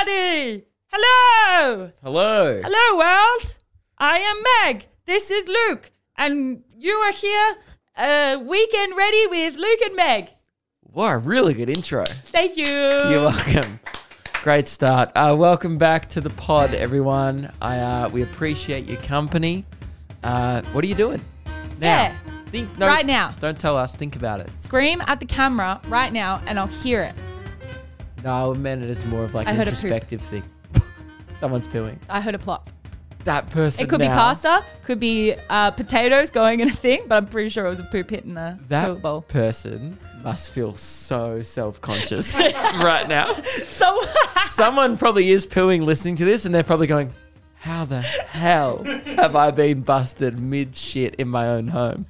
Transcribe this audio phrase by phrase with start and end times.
[0.00, 0.64] everybody!
[0.88, 1.90] Hello!
[2.02, 2.62] Hello.
[2.64, 3.54] Hello, world!
[3.98, 4.86] I am Meg.
[5.04, 5.90] This is Luke.
[6.16, 7.56] And you are here,
[7.96, 10.28] uh, weekend ready with Luke and Meg.
[10.80, 12.04] What a really good intro.
[12.06, 12.64] Thank you.
[12.66, 13.80] You're welcome.
[14.42, 15.10] Great start.
[15.14, 17.52] Uh, welcome back to the pod, everyone.
[17.60, 19.66] I uh, we appreciate your company.
[20.22, 21.22] Uh, what are you doing
[21.78, 22.02] now?
[22.02, 22.18] Yeah.
[22.46, 23.34] Think no, Right now.
[23.38, 23.94] Don't tell us.
[23.96, 24.48] Think about it.
[24.58, 27.14] Scream at the camera right now and I'll hear it.
[28.24, 29.68] No, I meant it as more of like I an a poop.
[29.74, 30.42] introspective thing.
[31.30, 31.96] Someone's pooing.
[32.08, 32.70] I heard a plop.
[33.24, 33.84] That person.
[33.84, 37.50] It could be pasta, could be uh, potatoes going in a thing, but I'm pretty
[37.50, 39.20] sure it was a poop hitting a That toilet bowl.
[39.22, 42.38] person must feel so self-conscious
[42.78, 43.32] right now.
[43.44, 44.00] So
[44.46, 47.12] Someone probably is pooing listening to this, and they're probably going,
[47.56, 52.06] "How the hell have I been busted mid shit in my own home?"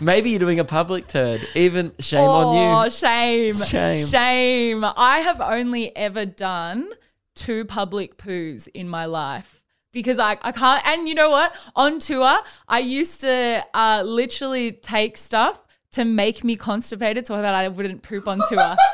[0.00, 1.40] Maybe you're doing a public turd.
[1.54, 2.90] Even shame oh, on you.
[2.90, 3.54] shame.
[3.54, 4.06] Shame.
[4.06, 4.84] Shame.
[4.84, 6.88] I have only ever done
[7.34, 9.60] two public poos in my life.
[9.92, 11.56] Because I, I can't, and you know what?
[11.76, 17.54] On tour, I used to uh, literally take stuff to make me constipated so that
[17.54, 18.76] I wouldn't poop on tour.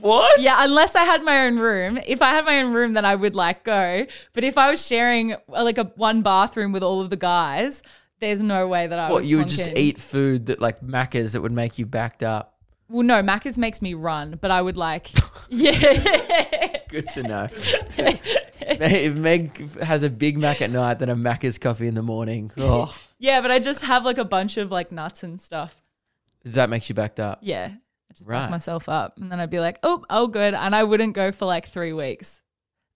[0.00, 0.40] What?
[0.40, 1.98] yeah, unless I had my own room.
[2.06, 4.06] If I had my own room, then I would like go.
[4.32, 7.82] But if I was sharing uh, like a one bathroom with all of the guys,
[8.20, 11.32] there's no way that I What was you would just eat food that like Macca's
[11.34, 12.54] that would make you backed up.
[12.88, 15.10] Well, no, Macca's makes me run, but I would like,
[15.48, 16.78] yeah.
[16.88, 17.48] Good to know.
[17.52, 22.52] if Meg has a Big Mac at night, then a Macca's coffee in the morning.
[22.58, 25.82] Oh, Yeah, but I just have like a bunch of like nuts and stuff.
[26.44, 27.40] does that makes you backed up?
[27.42, 27.70] Yeah.
[27.72, 28.42] I just Right.
[28.42, 29.18] back myself up.
[29.18, 30.54] And then I'd be like, oh, oh, good.
[30.54, 32.40] And I wouldn't go for like three weeks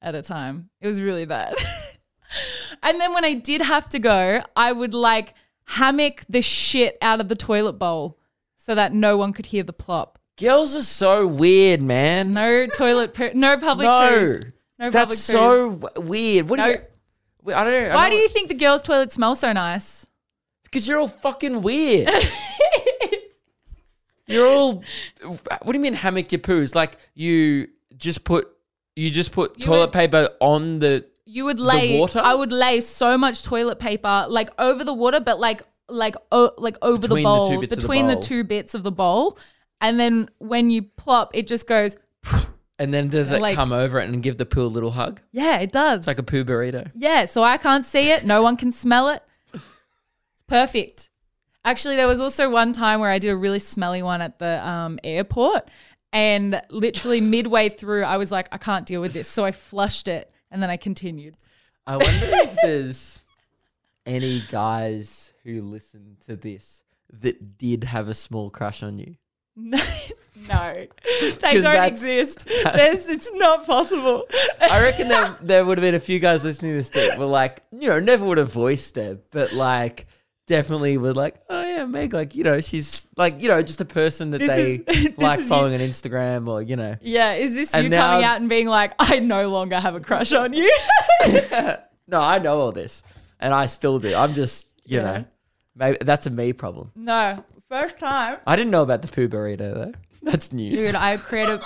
[0.01, 0.71] at a time.
[0.81, 1.55] It was really bad.
[2.83, 7.21] and then when I did have to go, I would like hammock the shit out
[7.21, 8.19] of the toilet bowl
[8.57, 10.19] so that no one could hear the plop.
[10.39, 12.33] Girls are so weird, man.
[12.33, 13.91] No toilet, poo- no public No.
[13.91, 14.45] poos.
[14.79, 16.49] No public That's so weird.
[16.49, 16.73] What No.
[16.73, 16.79] do
[17.47, 17.55] you?
[17.55, 17.95] I don't know.
[17.95, 20.07] Why do you think the girls' toilets smell so nice?
[20.65, 22.09] Because you're all fucking weird.
[24.27, 24.83] you're all.
[25.23, 26.75] What do you mean hammock your poos?
[26.75, 28.49] Like you just put
[28.97, 31.07] you just put You toilet would- paper on the.
[31.33, 32.21] You would lay water?
[32.23, 36.53] I would lay so much toilet paper like over the water, but like like o-
[36.59, 38.23] like over Between the the bowl, two bits of the between the, bowl.
[38.23, 39.39] two bits of the bowl,
[39.81, 41.97] and then when you plop, it just goes.
[42.79, 45.21] And then does it Like- come over it and give the poo a little hug?
[45.33, 45.99] Yeah, it does.
[45.99, 46.91] It's like a poo burrito.
[46.95, 48.25] yeah, so I can't see it.
[48.25, 49.23] No one can smell it.
[49.53, 51.11] It's perfect.
[51.65, 54.67] Actually, there was also one time where I did a really smelly one at the
[54.67, 55.69] um, airport,
[56.13, 60.09] and literally midway through, I was like, I can't deal with this, so I flushed
[60.09, 61.37] it, and then I continued.
[61.87, 63.23] I wonder if there's
[64.07, 69.17] any guys who listen to this that did have a small crush on you.
[69.57, 69.79] No,
[70.49, 70.87] no,
[71.19, 72.45] they don't that's- exist.
[72.75, 74.25] There's, it's not possible.
[74.61, 77.27] I reckon there, there would have been a few guys listening to this that were
[77.27, 80.07] like, you know, never would have voiced it, but like
[80.51, 83.85] definitely were like, oh yeah, Meg, like, you know, she's like, you know, just a
[83.85, 86.97] person that This they is- this like is following on Instagram or, you know.
[87.01, 89.95] yeah, is this And you now- coming out and being like, I no longer have
[89.95, 90.71] a crush on you?
[92.09, 93.05] No, I know all this
[93.39, 94.13] and I still do.
[94.17, 95.03] I'm just, you Yeah.
[95.05, 95.25] know,
[95.77, 96.91] maybe that's a me problem.
[96.97, 97.39] no,
[97.69, 99.93] first time, I didn't know about the poo burrito though.
[100.23, 100.75] That's news.
[100.75, 100.97] dude.
[100.97, 101.61] I created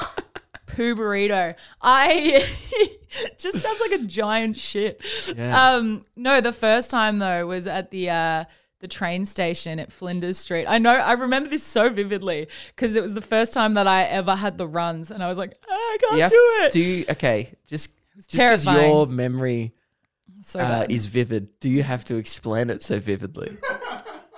[0.67, 1.55] poo burrito.
[1.81, 2.45] I
[3.39, 5.01] just sounds like a giant shit.
[5.35, 5.77] Yeah.
[5.77, 8.45] Um, no, the first time though was at the uh
[8.85, 10.67] the train station at Flinders Street.
[10.67, 14.03] I know I remember this so vividly because it was the first time that I
[14.05, 16.73] ever had the runs, and I was like, I can't have- do it.
[16.73, 19.73] Do you, okay, just just because your memory
[20.43, 23.57] so uh, is vivid, do you have to explain it so vividly?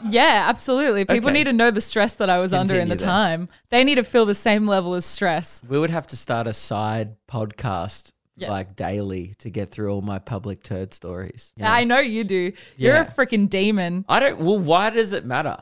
[0.09, 1.05] Yeah, absolutely.
[1.07, 1.39] People Okay.
[1.39, 3.39] need to know the stress that I was under in the Continue then.
[3.41, 3.49] time.
[3.71, 5.63] They need to feel the same level of stress.
[5.67, 8.51] We would have to start a side podcast Yeah.
[8.51, 11.53] like daily to get through all my public turd stories.
[11.57, 11.71] you know?
[11.71, 12.53] I know you do.
[12.77, 14.05] You're a freaking demon.
[14.09, 14.39] I don't.
[14.41, 15.57] Well, why does it matter?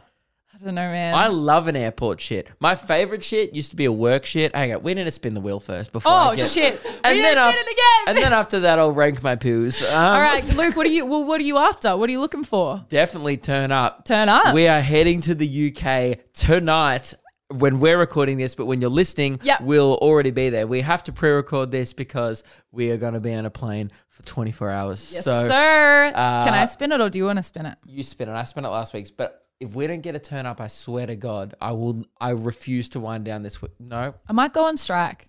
[0.55, 1.15] I don't know, man.
[1.17, 2.49] I love an airport shit.
[2.61, 4.55] My favorite shit used to be a work shit.
[4.55, 6.13] Hang on, we need to spin the wheel first before.
[6.13, 6.81] oh I get, shit!
[7.05, 8.05] And we then did it again.
[8.07, 9.83] And then after that, I'll rank my poos.
[9.83, 10.77] Um, All right, Luke.
[10.77, 11.07] What are you?
[11.07, 11.97] Well, what are you after?
[11.97, 12.85] What are you looking for?
[12.89, 14.05] definitely turn up.
[14.05, 14.55] Turn up.
[14.55, 17.15] We are heading to the UK tonight
[17.59, 20.67] when we're recording this, but when you're listening, we'll already be there.
[20.67, 22.43] We have to pre-record this because
[22.73, 25.13] we are going to be on a plane for 24 hours.
[25.15, 26.13] yes, so sir.
[26.15, 27.79] uh, Can I spin it or do you want to spin it?
[27.87, 28.33] you spin it.
[28.33, 31.07] I spent it last week's, but if we don't get a turn up, I swear
[31.07, 32.05] to God, I will.
[32.21, 33.59] I refuse to wind down this.
[33.79, 35.29] No, I might go on strike.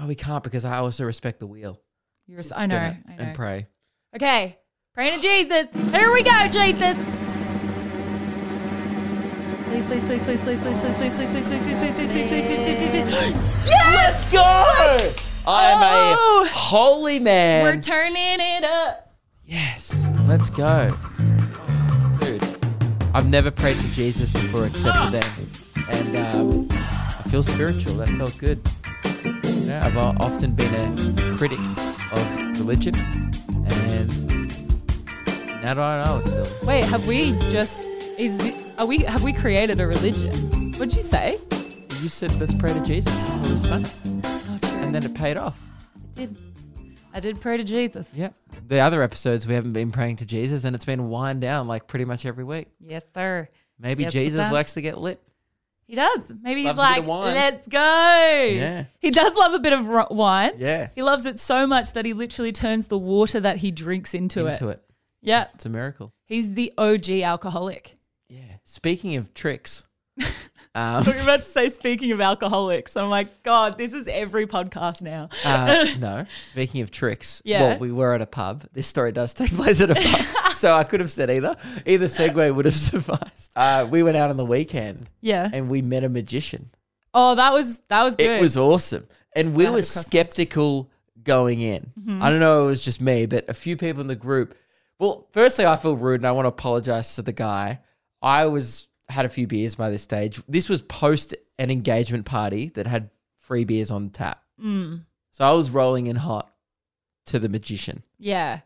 [0.00, 1.80] no, we can't because I also respect the wheel.
[2.26, 2.76] You res- Just I know.
[2.76, 3.14] I know.
[3.18, 3.68] And pray.
[4.16, 4.58] Okay,
[4.92, 5.66] praying to Jesus.
[5.92, 7.21] Here we go, Jesus.
[9.86, 12.78] Please, please, please, please, please, please, please, please, please, please, please, please, please, please, please,
[12.78, 13.66] please, please, please.
[13.66, 13.94] Yes!
[13.94, 14.42] Let's go!
[15.46, 16.44] I am Oh.
[16.46, 17.64] a holy man.
[17.64, 19.12] We're turning it up.
[19.44, 20.88] yes, let's go.
[22.20, 22.42] Dude,
[23.12, 25.50] I've never prayed to Jesus before except for them.
[25.90, 27.96] And um, I feel spiritual.
[27.96, 28.60] That felt good.
[29.66, 31.58] Yeah, I've often been a critic
[32.12, 32.94] of religion.
[33.66, 34.08] And
[35.64, 36.22] now I know.
[36.64, 37.84] Wait, have we just
[38.18, 38.36] is
[38.82, 40.34] are we have we created a religion?
[40.72, 41.38] What'd you say?
[41.52, 43.86] You said let's pray to Jesus before we spoke.
[44.06, 44.78] Oh.
[44.82, 45.56] And then it paid off.
[46.16, 46.36] I did.
[47.14, 48.08] I did pray to Jesus.
[48.12, 48.34] Yep.
[48.66, 51.86] The other episodes we haven't been praying to Jesus and it's been wind down like
[51.86, 52.66] pretty much every week.
[52.80, 53.48] Yes, sir.
[53.78, 54.52] Maybe Yes, Jesus sir.
[54.52, 55.22] likes to get lit.
[55.86, 56.18] He does.
[56.42, 57.78] Maybe Loves he's like, let's go.
[57.78, 58.86] Yeah.
[58.98, 60.54] He does love a bit of ro- wine.
[60.58, 60.88] Yeah.
[60.96, 64.46] He loves it so much that he literally turns the water that he drinks into,
[64.46, 64.72] Into it.
[64.72, 64.84] it.
[65.20, 65.46] Yeah.
[65.54, 66.12] It's a miracle.
[66.24, 67.96] He's the OG alcoholic.
[68.64, 69.84] Speaking of tricks,
[70.74, 74.46] um, We were about to say, speaking of alcoholics, I'm like, God, this is every
[74.46, 75.28] podcast now.
[75.44, 76.26] uh, no.
[76.50, 77.62] Speaking of tricks, Yeah.
[77.62, 78.64] well, we were at a pub.
[78.72, 81.56] This story does take place at a pub, so I could have said either.
[81.86, 83.52] Either segue would have sufficed.
[83.56, 85.48] Uh, we went out on the weekend Yeah.
[85.52, 86.70] and we met a magician.
[87.14, 88.30] Oh, that was that was good.
[88.38, 89.06] It was awesome.
[89.36, 90.90] And we Round were of skeptical
[91.22, 91.92] going in.
[92.00, 92.22] Mm-hmm.
[92.22, 94.56] I don't know, it was just me, but a few people in the group.
[94.98, 97.80] Well, firstly, I feel rude and I want to apologize to the guy.
[98.22, 100.40] I was had a few beers by this stage.
[100.48, 104.42] This was post an engagement party that had free beers on tap.
[104.62, 105.04] Mm.
[105.32, 106.50] So I was rolling in hot
[107.26, 108.02] to the magician.
[108.18, 108.60] yeah,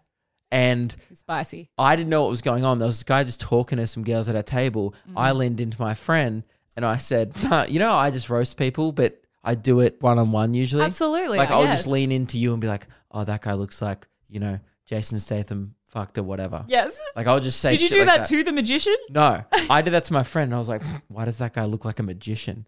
[0.53, 1.71] And spicy.
[1.79, 2.79] I didn't know what was going on.
[2.79, 4.95] There was this guy just talking to some girls at our table.
[5.17, 5.37] I Mm.
[5.37, 6.43] leaned into my friend
[6.77, 7.35] and I said,
[7.69, 10.83] You know, I just roast people, but I do it one on one usually.
[10.85, 11.39] Absolutely.
[11.39, 11.79] Like I I'll guess.
[11.79, 15.21] just lean into you and be like, "Oh, that guy looks like you know Jason
[15.21, 16.93] Statham fucked or whatever." Yes.
[17.17, 17.71] Like I'll just say.
[17.71, 18.97] Did you do like that, to the magician?
[19.11, 20.55] No, I did that to my friend.
[20.55, 22.67] I was like, "Why does that guy look like a magician?"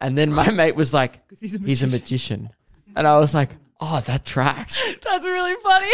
[0.00, 2.50] And then my mate was like, he's a "He's a magician,"
[2.96, 3.50] and I was like,
[3.80, 5.86] "Oh, that tracks." That's really funny.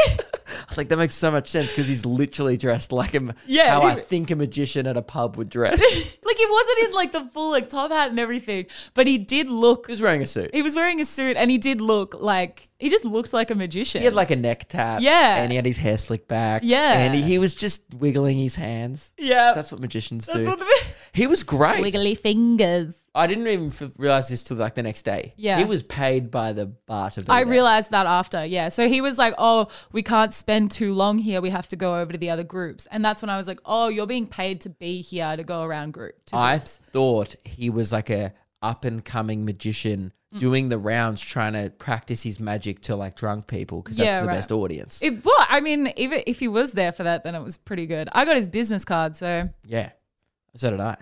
[0.49, 3.33] I was like, "That makes so much sense because he's literally dressed like him.
[3.47, 5.81] Yeah, how I think a magician at a pub would dress."
[6.25, 9.49] like he wasn't in like the full like top hat and everything, but he did
[9.49, 9.87] look.
[9.87, 10.51] he was wearing a suit.
[10.55, 13.55] He was wearing a suit and he did look like he just looked like a
[13.55, 14.01] magician.
[14.01, 15.01] He had like a neck tap.
[15.01, 15.37] Yeah.
[15.37, 16.63] and he had his hair slicked back.
[16.65, 16.93] Yeah.
[16.99, 19.15] and he, he was just wiggling his hands.
[19.17, 19.53] yeah.
[19.55, 20.47] That's what magicians That's do.
[20.47, 21.81] what the he was great.
[21.81, 22.93] wiggly fingers.
[23.17, 25.33] I didn't even f- realize this till like the next day.
[25.37, 25.59] Yeah.
[25.59, 27.51] he was paid by the bar to be I there.
[27.53, 28.69] realized that after, yeah.
[28.69, 31.41] So he was like, "Oh, we can't spend too long here.
[31.41, 33.61] We have to go over to the other groups." And that's when I was like,
[33.65, 36.81] "Oh, you're being paid to be here to go around group." To I groups.
[36.93, 38.33] thought he was like a
[38.63, 40.41] up and coming magician Mm.
[40.41, 44.21] doing the rounds, trying to practice his magic to like drunk people because that's Yeah,
[44.23, 44.35] the right.
[44.35, 45.01] best audience.
[45.01, 47.87] It, well, I mean, even if he was there for that, then it was pretty
[47.87, 48.09] good.
[48.11, 49.91] I got his business card, so yeah,
[50.57, 50.97] so did I.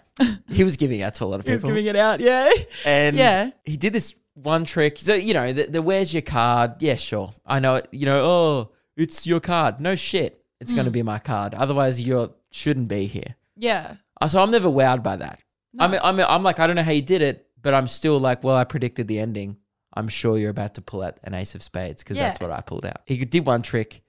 [0.49, 2.21] he was giving out to a lot of he was people, giving it out.
[2.21, 2.51] Yeah,
[2.85, 3.51] and Yeah.
[3.65, 4.99] he did this one trick.
[4.99, 6.83] So you know, the, the where's your card?
[6.83, 7.89] Yeah, sure, I know it.
[7.93, 9.81] You know, oh, it's your card.
[9.81, 10.77] No shit, it's Mm.
[10.77, 11.55] going to be my card.
[11.55, 13.35] Otherwise, you shouldn't be here.
[13.57, 15.41] yeah, Uh, So I'm never wowed by that.
[15.79, 18.19] I mean, I'm, I'm like, I don't know how you did it, but I'm still
[18.21, 19.57] like, well, I predicted the ending.
[19.97, 22.61] I'm sure you're about to pull out an ace of spades because that's what I
[22.61, 22.99] pulled out.
[23.07, 24.03] He did one trick,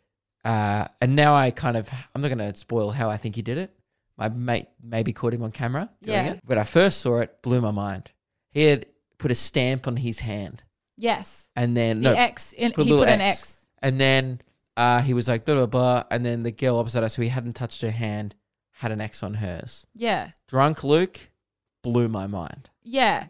[0.44, 3.42] uh, and now I kind of, I'm not going to spoil how I think he
[3.42, 3.75] did it.
[4.18, 6.32] My mate maybe caught him on camera doing Yeah.
[6.34, 6.40] it.
[6.46, 8.12] When I first saw it, blew my mind.
[8.52, 8.86] He had
[9.18, 10.64] put a stamp on his hand,
[10.98, 11.50] yes.
[11.56, 13.42] and then The no, X, in, put he put an X.
[13.42, 13.58] X.
[13.82, 14.42] and then
[14.78, 17.30] uh, he was like blah blah blah, and then the girl opposite us, who he
[17.30, 18.36] hadn't touched her hand,
[18.72, 19.86] had an X on hers.
[19.94, 21.20] Yeah, Drunk Luke
[21.82, 22.70] blew my mind.
[22.84, 23.26] yeah.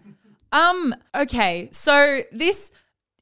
[0.52, 0.96] Um.
[1.14, 1.70] Okay.
[1.72, 2.72] So this,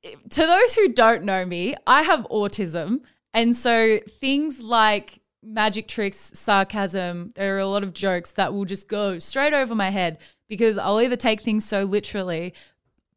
[0.03, 3.01] to those who don't know me, I have autism,
[3.33, 8.65] and so things like magic tricks, sarcasm, there are a lot of jokes that will
[8.65, 12.53] just go straight over my head because I'll either take things so literally,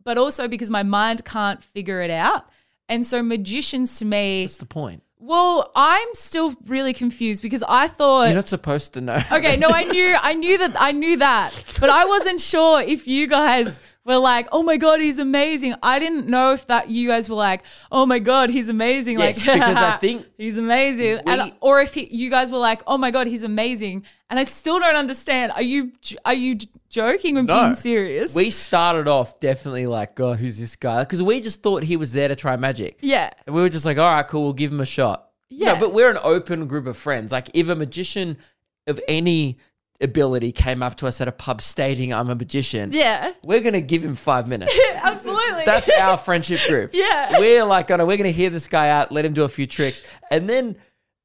[0.02, 2.49] but also because my mind can't figure it out.
[2.88, 5.02] And so magicians to me, What's the point?
[5.18, 9.18] well, I'm still really confused because I thought You're not supposed to know.
[9.33, 13.06] Okay, no, I knew, I knew that, I knew that, but I wasn't sure if
[13.09, 17.09] you guys were like, "Oh my god, he's amazing." I didn't know if that you
[17.09, 21.21] guys were like, "Oh my god, he's amazing." Yes, like, because I think he's amazing,
[21.27, 24.39] we- and or if he, you guys were like, "Oh my god, he's amazing," and
[24.39, 25.53] I still don't understand.
[25.53, 25.93] Are you
[26.25, 26.57] are you
[26.89, 27.63] joking or No.
[27.63, 28.35] being serious?
[28.35, 31.01] We started off definitely like, God, who's this guy?
[31.03, 32.99] Because we just thought he was there to try magic.
[33.03, 35.29] yeah, And we were just like, all right, cool, we'll give him a shot.
[35.51, 35.79] You know, Yeah.
[35.81, 37.33] but we're an open group of friends.
[37.33, 38.39] Like, if a magician
[38.87, 39.59] of any
[40.00, 43.73] ability came up to us at a pub stating I'm a magician, yeah, we're going
[43.75, 44.79] to give him five minutes.
[44.97, 45.65] absolutely.
[45.65, 46.91] That's our friendship group.
[46.95, 47.38] Yeah.
[47.38, 49.67] We're like, no, we're going to hear this guy out, let him do a few
[49.67, 50.03] tricks.
[50.31, 50.76] And then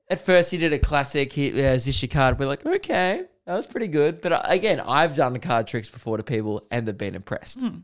[0.09, 2.39] at first he did a classic, he, uh, is this card?
[2.39, 4.21] We're like, okay, that was pretty good.
[4.21, 7.61] But uh, again, I've done card tricks before to people and they've been impressed.
[7.61, 7.79] Hmm.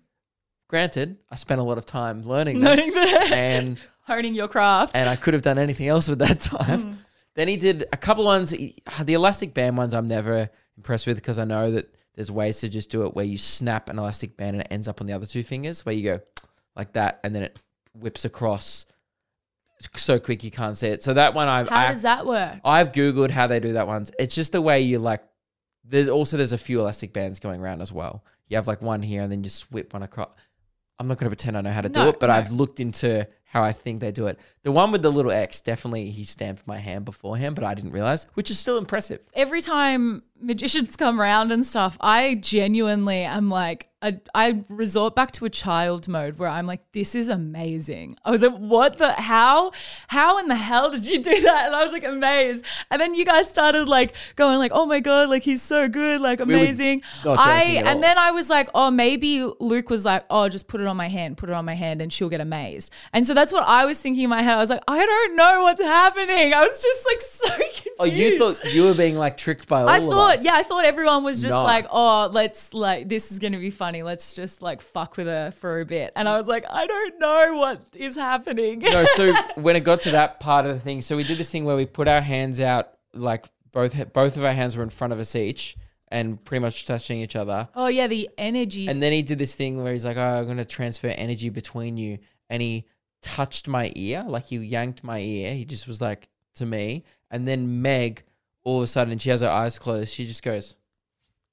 [0.70, 4.96] Granted, I spent a lot of time learning Learning the and honing your craft.
[4.96, 6.82] and I could have done anything else with that time.
[6.82, 6.96] Mm.
[7.38, 8.52] Then he did a couple ones.
[8.88, 12.60] Ah, the elastic band ones, I'm never impressed with because I know that there's ways
[12.62, 15.08] to just do it where you snap an elastic band and it ends up on
[15.08, 16.20] the other two fingers, where you go
[16.76, 17.62] like that, and then it
[17.94, 18.88] whips across
[19.96, 21.04] so quick you can't see it.
[21.04, 22.60] So that one, I've How I, does that work?
[22.66, 24.12] I've googled how they do that ones.
[24.18, 25.22] It's just the way you like.
[25.84, 28.24] There's also there's a few elastic bands going around as well.
[28.48, 30.34] You have like one here and then you just whip one across.
[30.98, 32.34] I'm not going to pretend I know how to do it, but no.
[32.34, 34.40] I've looked into how I think they do it.
[34.64, 37.92] The one with the little X, definitely he stamped my hand beforehand, but I didn't
[37.92, 39.26] realize, which is still impressive.
[39.34, 45.32] every time magicians come around and stuff, I genuinely am like, I, I resort back
[45.32, 48.16] to a child mode where I'm like, this is amazing.
[48.24, 49.72] I was like, what the, how,
[50.08, 51.66] how in the hell did you do that?
[51.66, 52.64] And I was like amazed.
[52.92, 56.22] And then you guys started like going like, oh my God, like he's so good,
[56.22, 57.02] like amazing.
[57.26, 57.92] not I, joking at all.
[57.92, 60.96] and then I was like, oh, maybe Luke was like, oh, just put it on
[60.96, 62.94] my hand, put it on my hand and she'll get amazed.
[63.14, 64.58] And so that's what I was thinking in my head.
[64.58, 66.54] I was like, I don't know what's happening.
[66.54, 67.90] I was just like so confused.
[68.00, 70.04] Oh, you thought you were being like tricked by all I of
[70.36, 71.64] thought, yeah, I thought everyone was just No.
[71.64, 74.04] like, oh, let's like, this is gonna be funny.
[74.04, 76.14] Let's just like fuck with her for a bit.
[76.16, 78.80] And I was like, I don't know what is happening.
[78.80, 81.50] no, so when it got to that part of the thing, so we did this
[81.50, 84.90] thing where we put our hands out, like both both of our hands were in
[84.90, 85.76] front of us each,
[86.10, 87.68] and pretty much touching each other.
[87.76, 88.88] oh yeah, the energy.
[88.88, 91.98] And then he did this thing where he's like, "Oh, I'm gonna transfer energy between
[91.98, 92.20] you,"
[92.50, 92.86] and he
[93.22, 95.54] touched my ear, like he yanked my ear.
[95.54, 98.24] He just was like to me, and then Meg,
[98.68, 100.14] all of a sudden, she has her eyes closed.
[100.14, 100.76] She just goes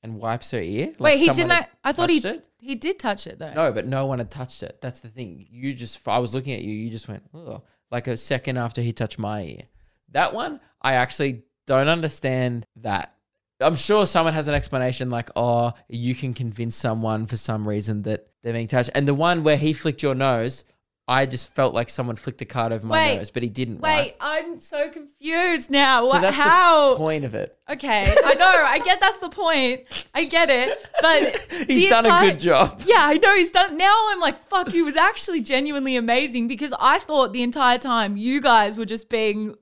[0.02, 0.86] and wipes her ear.
[0.98, 1.66] like Wait, he didn't.
[1.84, 2.48] I thought he it.
[2.58, 3.52] he did touch it though.
[3.54, 4.80] No, but no one had touched it.
[4.80, 5.46] That's the thing.
[5.48, 6.74] You just, I was looking at you.
[6.74, 9.62] You just went, oh, like a second after he touched my ear.
[10.10, 13.14] That one, I actually don't understand that.
[13.60, 18.02] I'm sure someone has an explanation like, oh, you can convince someone for some reason
[18.02, 18.90] that they're being touched.
[18.92, 20.64] And the one where he flicked your nose,
[21.06, 23.80] I just felt like someone flicked a card over my Wait, nose, but he didn't.
[23.80, 24.16] Wait, right?
[24.20, 26.06] I'm so confused now.
[26.06, 26.92] So What, that's how?
[26.92, 27.58] the point of it.
[27.68, 28.64] Okay, I know.
[28.66, 29.82] I get that's the point.
[30.14, 30.78] I get it.
[31.02, 32.80] But He's done a good job.
[32.86, 33.76] Yeah, I know he's done.
[33.76, 38.16] Now I'm like, fuck, he was actually genuinely amazing because I thought the entire time
[38.16, 39.54] you guys were just being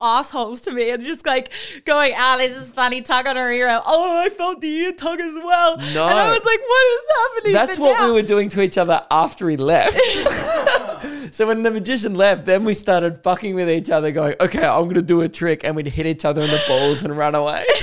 [0.00, 1.52] assholes to me and just like
[1.84, 3.80] going, ah, this is funny, tug on her ear.
[3.84, 5.76] Oh, I felt the ear tug as well.
[5.76, 6.06] No.
[6.08, 7.52] And I was like, what is happening?
[7.52, 9.98] That's But what now- we were doing to each other after he left.
[11.34, 14.86] so when the magician left, then we started fucking with each other, going, "Okay, I'm
[14.88, 17.64] gonna do a trick," and we'd hit each other in the balls and run away.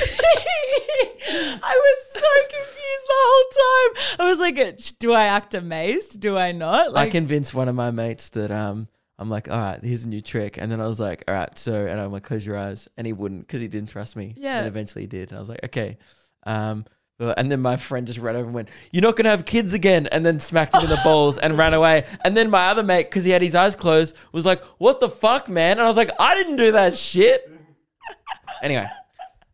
[1.28, 4.20] I was so confused the whole time.
[4.20, 6.20] I was like, do I act amazed?
[6.20, 6.94] Do I not?
[6.94, 10.10] Like- I convinced one of my mates that um, I'm like, "All right, here's a
[10.10, 12.58] new trick," and then I was like, "All right, so," and I'm like, "Close your
[12.58, 14.34] eyes," and he wouldn't because he didn't trust me.
[14.38, 14.58] Yeah.
[14.60, 15.98] and eventually he did, and I was like, "Okay."
[16.46, 16.86] Um,
[17.18, 20.08] and then my friend just ran over and went, "You're not gonna have kids again,"
[20.08, 22.06] and then smacked him in the balls and ran away.
[22.26, 25.08] And then my other mate, because he had his eyes closed, was like, "What the
[25.10, 27.50] fuck, man?" And I was like, "I didn't do that shit."
[28.62, 28.88] Anyway,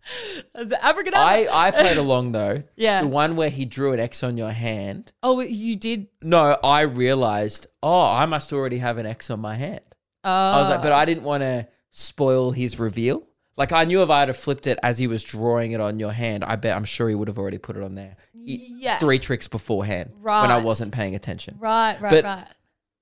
[0.56, 1.20] Is it abracadabra?
[1.52, 2.64] I I played along though.
[2.76, 3.02] Yeah.
[3.02, 5.12] the one where he drew an X on your hand.
[5.24, 6.08] oh, you did.
[6.22, 9.82] No, I realized, oh, I must already have an X on my hand.
[10.24, 13.24] Uh, I was like, but I didn't want to spoil his reveal.
[13.58, 16.12] Like I knew if I had flipped it as he was drawing it on your
[16.12, 18.16] hand, I bet I'm sure he would have already put it on there.
[18.34, 18.98] Yeah.
[18.98, 20.42] Three tricks beforehand Right.
[20.42, 21.58] when I wasn't paying attention.
[21.60, 22.48] Right, right, But- right.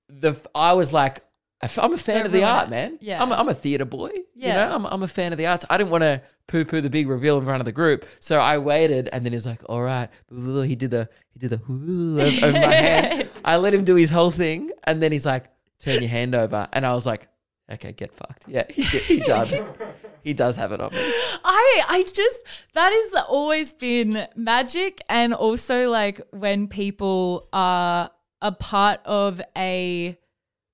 [0.08, 1.22] The I was like,
[1.62, 2.70] I'm a fan Don't of the art, it.
[2.70, 2.98] man.
[3.02, 3.22] Yeah.
[3.22, 4.10] I'm a, I'm a theater boy.
[4.34, 4.48] Yeah.
[4.48, 5.66] You know, I'm, I'm a fan of the arts.
[5.68, 8.38] I didn't want to poo poo the big reveal in front of the group, so
[8.38, 11.60] I waited, and then he was like, "All right," he did the he did the
[11.68, 13.28] over, over my hand.
[13.44, 16.66] I let him do his whole thing, and then he's like, "Turn your hand over,"
[16.72, 17.28] and I was like,
[17.70, 19.52] "Okay, get fucked." Yeah, he did, he does.
[20.24, 20.98] he does have it on me.
[21.44, 22.40] I I just
[22.74, 28.10] that has always been magic and also like when people are
[28.42, 30.18] a part of a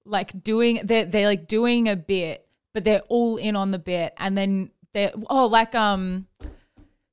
[0.06, 4.14] like doing they're they're like doing a bit but they're all in on the bit
[4.18, 6.26] and then they're oh like um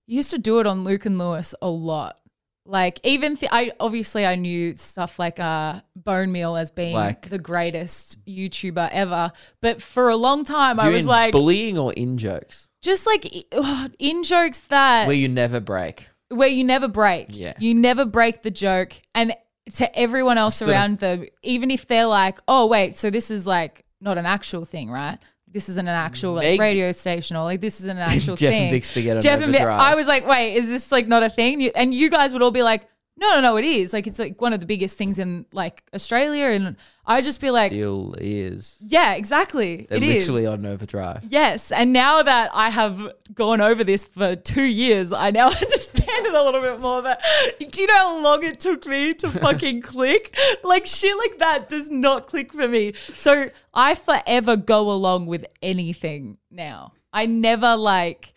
[0.08, 2.20] you used to do it on Luke and Lewis a lot.
[2.66, 7.30] Like even th- I obviously I knew stuff like uh Bone Meal as being Like-
[7.30, 9.32] the greatest YouTuber ever,
[9.62, 13.06] but for a long time Do I you was like bullying or in jokes just
[13.06, 13.26] like
[14.00, 16.08] in jokes that where you never break.
[16.30, 17.28] where you never break.
[17.32, 17.54] Yeah.
[17.60, 18.94] You never break the joke.
[19.16, 19.34] And
[19.76, 23.48] to everyone else of- around them, even if they're like, oh, wait, so this is
[23.48, 25.18] like not an actual thing, right?
[25.48, 28.52] This isn't an actual like, Meg- radio station or like this isn't an actual Jeff
[28.52, 28.64] thing.
[28.64, 31.30] and Big Spaghetti Jeff and Big, I was like, wait, is this like not a
[31.30, 31.62] thing?
[31.62, 33.94] You- And you guys would all be like, No, no, no, it is.
[33.94, 37.52] Like it's like one of the biggest things in like Australia and I just be
[37.52, 38.76] like, Still is.
[38.82, 39.86] yeah, exactly.
[39.88, 40.28] They're It is.
[40.28, 41.24] literally on overdrive.
[41.30, 43.00] Yes, and now that I have
[43.36, 47.04] gone over this for two years, I now understand it a little bit more.
[47.04, 47.22] But
[47.60, 50.36] do you know how long it took me to fucking click?
[50.64, 52.94] Like shit like that does not click for me.
[53.14, 56.94] So I forever go along with anything now.
[57.14, 58.34] I never like.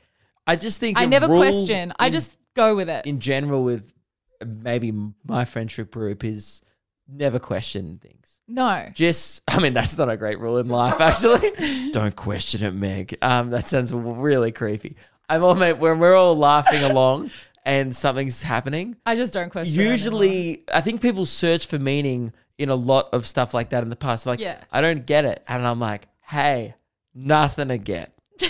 [0.47, 1.95] I just think I never question.
[1.99, 3.07] I just go with it.
[3.07, 3.93] in general with
[4.45, 4.93] maybe
[5.25, 6.63] my friendship group is
[7.09, 8.41] never question things.
[8.49, 8.89] no.
[8.95, 11.91] Just, I mean, that's not a great rule in life, actually.
[11.93, 13.17] Don't question it, Meg.
[13.23, 14.97] Um, that sounds really creepy.
[15.29, 17.31] I'm all mate when we're all laughing along
[17.65, 18.97] and something's happening.
[19.05, 19.81] I just don't question.
[19.81, 19.83] it.
[19.85, 23.91] Usually, I think people search for meaning in a lot of stuff like that in
[23.91, 24.25] the past.
[24.27, 24.63] Like, Yeah.
[24.71, 26.75] I don't get it, and I'm like, hey,
[27.13, 28.13] nothing to get.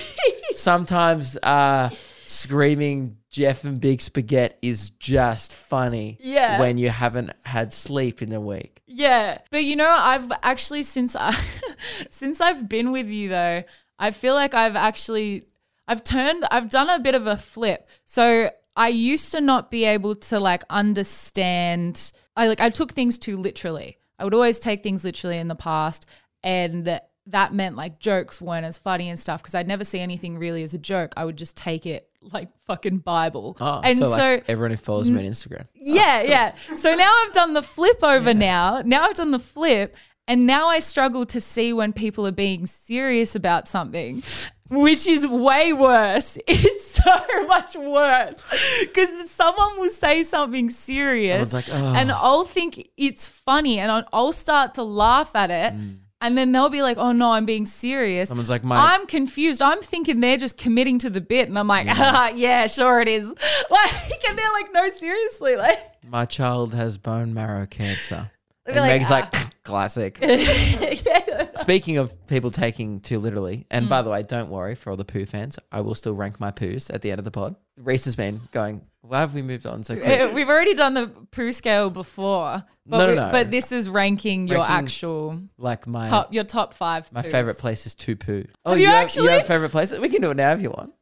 [0.52, 1.88] Sometimes uh,
[2.24, 6.16] screaming Jeff and Big Spaghetti is just funny.
[6.22, 6.58] Yeah.
[6.58, 8.80] When you haven't had sleep in a week.
[8.86, 9.40] Yeah.
[9.50, 11.38] But you know, I've actually since I
[12.10, 13.62] since I've been with you though,
[13.98, 15.44] I feel like I've actually
[15.86, 17.86] I've turned I've done a bit of a flip.
[18.06, 23.18] So I used to not be able to like understand I like I took things
[23.18, 23.98] too literally.
[24.18, 26.06] I would always take things literally in the past
[26.42, 30.38] and that meant like jokes weren't as funny and stuff because I'd never see anything
[30.38, 31.12] really as a joke.
[31.18, 33.56] I would just take it like fucking Bible.
[33.60, 35.66] Oh, and so, so, everyone who follows me on Instagram.
[35.74, 36.54] yeah, oh, yeah.
[36.76, 38.82] So now I've done the flip over now.
[38.84, 39.96] Now I've done the flip.
[40.28, 44.24] And now I struggle to see when people are being serious about something,
[44.68, 46.36] which is way worse.
[46.48, 48.42] It's so much worse.
[48.80, 54.04] Because someone will say something serious like, "Oh." and I'll think it's funny and I'll,
[54.12, 55.74] I'll start to laugh at it.
[55.74, 55.98] Mm.
[56.22, 58.30] And then they'll be like, oh no, I'm being serious.
[58.30, 59.60] Someone's like, "My- I'm confused.
[59.60, 61.48] I'm thinking they're just committing to the bit.
[61.48, 63.24] And I'm like, ah, yeah, sure it is.
[63.70, 65.56] Like, and they're like, no, seriously.
[65.56, 68.30] Like, My child has bone marrow cancer.
[68.64, 69.32] And like, Meg's like,
[69.64, 70.18] classic.
[70.20, 71.46] yeah.
[71.56, 73.90] Speaking of people taking too literally, and Hmm.
[73.90, 76.50] by the way, don't worry for all the poo fans, I will still rank my
[76.50, 77.56] poos at the end of the pod.
[77.76, 80.32] Reese has been going, why have we moved on so quick?
[80.34, 83.28] We've already done the poo scale before, but, No, no, we- no.
[83.32, 87.10] but this is ranking your Ranking actual Like my top, your top five.
[87.12, 87.30] my poos.
[87.30, 88.44] favorite place is to poo.
[88.64, 89.30] Oh, Have you you actually?
[89.32, 89.98] have favorite places?
[89.98, 90.92] We can do it now if you want.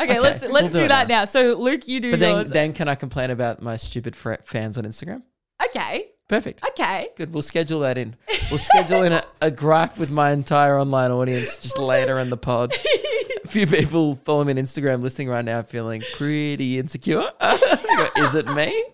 [0.00, 1.20] Okay, Okay, let's we'll let's do do, that now.
[1.20, 1.24] now.
[1.26, 2.50] So Luke, you do But then, yours.
[2.50, 5.22] then can I complain about my stupid fans on Instagram?
[5.66, 6.62] okay, Perfect.
[6.68, 7.08] okay.
[7.16, 7.32] Good.
[7.34, 8.14] We'll schedule that in.
[8.50, 12.36] We'll schedule in a, a gripe with my entire online audience just later in the
[12.36, 12.72] pod.
[13.44, 17.28] A few people follow me on Instagram listening right now feeling pretty insecure.
[18.16, 18.84] Is it me?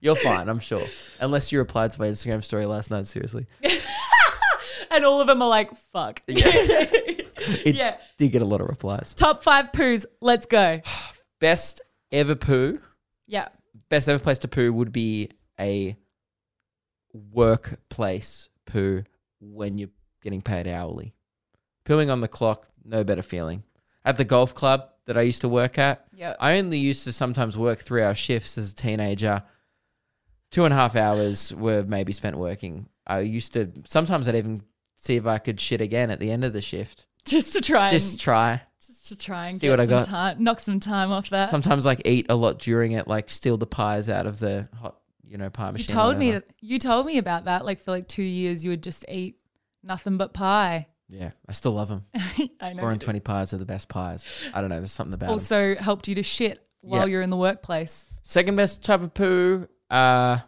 [0.00, 0.82] You're fine, I'm sure.
[1.20, 3.46] Unless you replied to my Instagram story last night, seriously.
[4.90, 6.22] And all of them are like, fuck.
[6.26, 7.96] It Yeah.
[8.16, 9.12] did get a lot of replies.
[9.14, 10.06] top five poos.
[10.22, 10.80] Let's go.
[11.40, 12.80] Best ever poo,
[13.26, 13.48] Yeah.
[13.90, 15.94] best ever place to poo would be a
[17.32, 19.04] workplace poo
[19.40, 19.88] when you're
[20.22, 21.14] getting paid hourly.
[21.84, 23.62] Pooing on the clock, no better feeling.
[24.04, 26.36] At the golf club that I used to work at, Yep.
[26.40, 29.42] I only used to sometimes work three hour shifts as a teenager.
[30.50, 32.88] Two and a half hours were maybe spent working.
[33.06, 34.62] I used to, sometimes I'd even
[34.96, 37.06] see if I could shit again at the end of the shift.
[37.24, 38.62] Just to try Just and try.
[38.84, 40.06] just to try and see get what I some got.
[40.06, 41.50] time, knock some time off that.
[41.50, 44.96] Sometimes like eat a lot during it, like steal the pies out of the hot,
[45.28, 45.94] you know, pie you machine.
[45.96, 47.64] or told me that you told me about that.
[47.64, 49.36] Like for like two years, you would just eat
[49.82, 50.86] nothing but pie.
[51.08, 52.04] Yeah, I still love them.
[52.60, 52.80] I know.
[52.82, 54.42] Four you and twenty pies are the best pies.
[54.52, 54.78] I don't know.
[54.78, 55.32] There's something about them.
[55.32, 57.12] Also helped you to shit while Yeah.
[57.12, 58.18] you're in the workplace.
[58.22, 59.66] Second best type of poo.
[59.90, 60.38] Uh,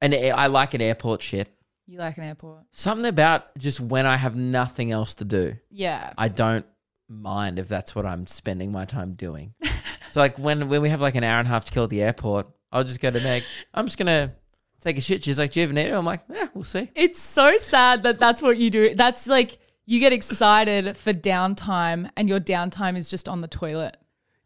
[0.00, 1.48] and I like an airport shit.
[1.86, 2.64] You like an airport.
[2.70, 5.54] Something about just when I have nothing else to do.
[5.70, 6.12] Yeah.
[6.18, 6.66] I don't
[7.08, 9.54] mind if that's what I'm spending my time doing.
[10.10, 11.90] so like when when we have like an hour and a half to kill at
[11.90, 13.42] the airport, I'll just go to Meg.
[13.74, 14.32] I'm just gonna
[14.80, 15.24] take a shit.
[15.24, 18.02] She's like, "Do you ever need it?" I'm like, "Yeah, we'll see." It's so sad
[18.02, 18.94] that that's what you do.
[18.94, 23.96] That's like you get excited for downtime and your downtime is just on the toilet.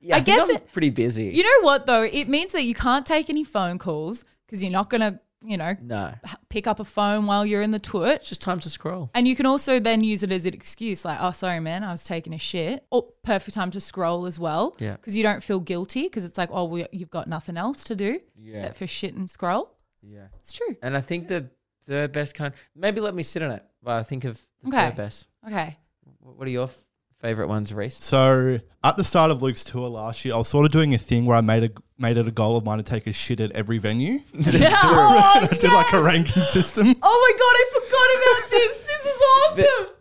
[0.00, 1.24] Yeah, I, I think guess I'm it- pretty busy.
[1.26, 2.02] You know what though?
[2.04, 5.57] It means that you can't take any phone calls because you're not going to, you
[5.57, 6.14] know, No.
[6.48, 8.16] pick up a phone while you're in the toilet.
[8.16, 9.11] it's just time to scroll.
[9.14, 11.90] And you can also then use it as an excuse, like, oh, sorry, man, I
[11.92, 12.85] was taking a shit.
[12.90, 14.76] Or perfect time to scroll as well.
[14.78, 14.92] Yeah.
[14.96, 17.94] Because you don't feel guilty because it's like, oh, we, you've got nothing else to
[17.96, 18.55] do Yeah.
[18.57, 19.74] except for shit and scroll.
[20.02, 20.26] Yeah.
[20.40, 20.76] It's true.
[20.83, 21.48] And I think the
[21.87, 22.55] third best kind.
[22.76, 23.64] Maybe let me sit on it.
[23.81, 24.87] while I think of the Okay.
[24.88, 25.26] third best.
[25.46, 25.76] Okay.
[26.20, 26.85] Wh- What are your f-
[27.22, 27.96] favorite ones, Reese?
[28.02, 30.98] So at the start of Luke's tour last year, I was sort of doing a
[30.98, 33.40] thing where I made a made it a goal of mine to take a shit
[33.40, 34.18] at every venue.
[34.35, 34.70] Yeah.
[34.82, 36.88] Oh, I did like a ranking system.
[37.02, 38.78] Oh my God, I forgot about this.
[38.87, 39.22] This is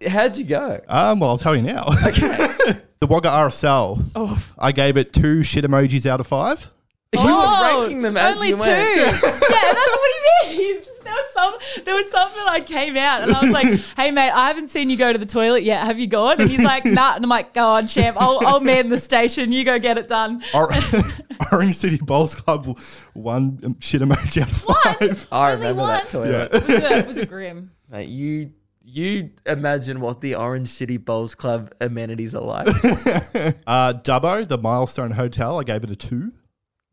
[0.02, 0.12] awesome.
[0.12, 0.82] How'd you go?
[0.88, 1.86] Um, well, I'll tell you now.
[1.86, 6.70] the Wagga RSL, Oh, I gave it two shit emojis out of five.
[7.14, 8.62] You Oh, were ranking them as only you two.
[8.62, 8.96] went.
[8.98, 10.12] yeah, that's what
[10.48, 10.88] he means.
[11.04, 11.84] There was some.
[11.86, 14.90] There was something I came out and I was like, "Hey mate, I haven't seen
[14.90, 15.86] you go to the toilet yet.
[15.86, 18.18] Have you gone?" And he's like, "Nah." And I'm like, "Go on, champ.
[18.20, 19.52] I'll, I'll man the station.
[19.52, 20.44] You go get it done."
[21.52, 22.78] Orange City Bowls Club,
[23.14, 25.28] one shit emoji out of five.
[25.32, 26.24] I Only remember that one?
[26.26, 26.54] toilet.
[26.54, 27.72] It was a, it was a grim.
[27.90, 28.52] Mate, you
[28.84, 32.68] you imagine what the Orange City Bowls Club amenities are like.
[32.68, 36.34] Uh, Dubbo, the Milestone Hotel, I gave it a two.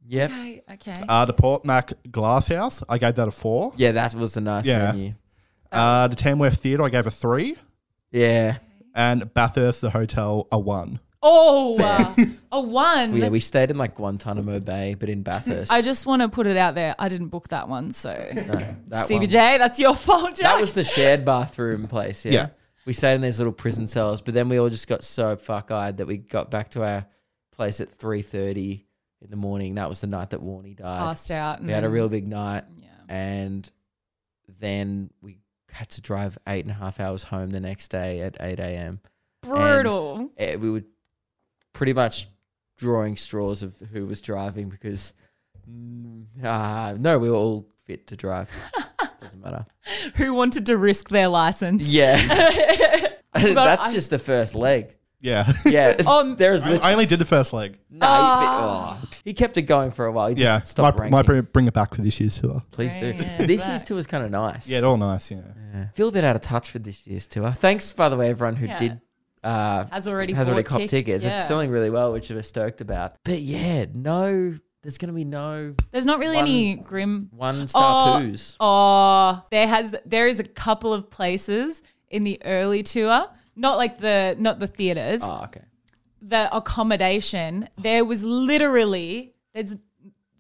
[0.09, 0.31] Yep.
[0.31, 0.62] Okay.
[0.73, 0.94] Okay.
[1.09, 3.73] Uh, the Port Mac Glass House, I gave that a four.
[3.77, 4.90] Yeah, that was a nice Yeah.
[4.92, 5.14] venue.
[5.71, 7.57] Uh, the Tamworth Theatre, I gave a three.
[8.11, 8.59] Yeah.
[8.94, 10.99] And Bathurst, the hotel, a one.
[11.23, 12.14] oh, uh,
[12.51, 13.12] a one.
[13.12, 15.71] Well, yeah, we stayed in like Guantanamo Bay, but in Bathurst.
[15.71, 16.94] I just want to put it out there.
[16.99, 19.07] I didn't book that one, so No, that one.
[19.07, 20.37] CBJ, that's your fault.
[20.37, 20.44] Jack.
[20.44, 22.25] That was the shared bathroom place.
[22.25, 22.33] Yeah.
[22.33, 22.47] Yeah.
[22.87, 25.71] We stayed in these little prison cells, but then we all just got so fuck
[25.71, 27.07] eyed that we got back to our
[27.51, 28.87] place at three thirty
[29.22, 29.74] in the morning.
[29.76, 30.98] That was the night that Warney died.
[31.00, 31.62] passed out.
[31.62, 32.88] We had a real big night, Yeah.
[33.09, 33.70] and
[34.61, 35.38] then we
[35.70, 39.00] had to drive eight and a half hours home the next day at eight a.m.
[39.42, 40.31] brutal.
[40.38, 40.83] Eh, We were
[41.72, 42.28] pretty much
[42.78, 45.12] drawing straws of who was driving because
[46.44, 48.48] ah, no, we were all fit to drive.
[49.20, 49.66] Doesn't matter.
[50.16, 51.87] Who wanted to risk their license?
[51.87, 52.16] Yeah.
[53.35, 54.94] That's I- just the first leg.
[55.20, 55.50] Yeah.
[55.66, 55.96] Yeah.
[56.07, 57.78] Um, there's I, literally I only did the first leg.
[57.90, 58.07] no.
[58.09, 58.98] Ah.
[59.02, 59.09] oh.
[59.24, 60.28] He kept it going for a while.
[60.28, 60.61] He just Yeah.
[60.61, 61.12] stopped Might, ranking.
[61.16, 62.62] might bring, bring it back for this year's tour.
[62.70, 63.07] Please do.
[63.07, 63.68] Yeah, yeah, this that.
[63.68, 64.68] year's tour is kind of nice.
[64.68, 65.40] Yeah, they're all nice, yeah.
[65.74, 65.87] Yeah.
[65.94, 67.50] Feel a bit out of touch with this year's tour.
[67.52, 68.76] Thanks, by the way, everyone who Yeah.
[68.78, 69.00] did.
[69.44, 71.24] Uh, has already has already bought copped tic- tickets.
[71.24, 71.37] yeah.
[71.37, 73.14] It's selling really well, which we're stoked about.
[73.24, 77.28] But yeah, no, there's gonna be no There's not really One- any grim.
[77.33, 78.57] one star Oh, poos.
[78.59, 83.26] Oh, there has there is a couple of places in the early tour,
[83.59, 85.64] not like the not the theaters, Oh, okay.
[86.23, 87.68] the accommodation.
[87.77, 89.77] There was literally there's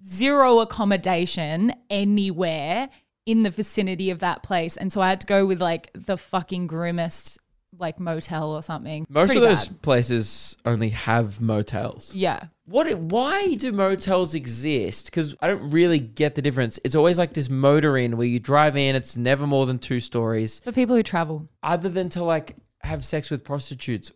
[0.04, 2.88] zero accommodation anywhere
[3.26, 6.16] in the vicinity of that place, and so I had to go with like the
[6.16, 7.38] fucking grimmest
[7.78, 9.06] like motel or something.
[9.08, 9.82] Most Pretty of those bad.
[9.82, 12.14] places only have motels.
[12.14, 12.46] yeah.
[12.64, 12.92] What?
[12.98, 15.06] Why do motels exist?
[15.06, 16.78] Because I don't really get the difference.
[16.84, 18.94] It's always like this motor inn where you drive in.
[18.96, 20.60] It's never more than two stories.
[20.60, 21.48] For people who travel.
[21.62, 22.56] Other than to like
[22.88, 24.10] have sex with prostitutes,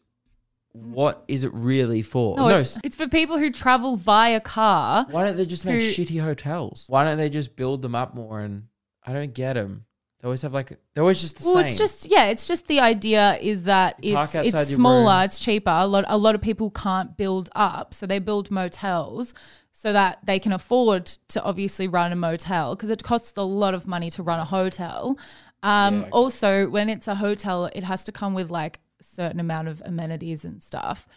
[0.72, 2.37] what is it really for?
[2.37, 5.06] No, it's, it's for people who travel via car.
[5.11, 6.87] why don't they just make who- shitty hotels?
[6.88, 8.40] Why don't they just build them up more?
[8.40, 8.64] And
[9.04, 9.85] I don't get them.
[10.22, 11.54] They always have like they're always just the same.
[11.54, 11.70] Well, same.
[11.72, 14.76] it's just yeah, it's just the idea is that You park it's outside it's your
[14.76, 15.24] smaller, room.
[15.24, 15.70] it's cheaper.
[15.70, 19.35] A lot a lot of people can't build up, so they build motels
[19.72, 23.74] so that they can afford to obviously run a motel because it costs a lot
[23.74, 25.18] of money to run a hotel.
[25.64, 26.11] Um, Yeah, okay.
[26.11, 29.82] Also, when it's a hotel, it has to come with like a certain amount of
[29.85, 31.08] amenities and stuff.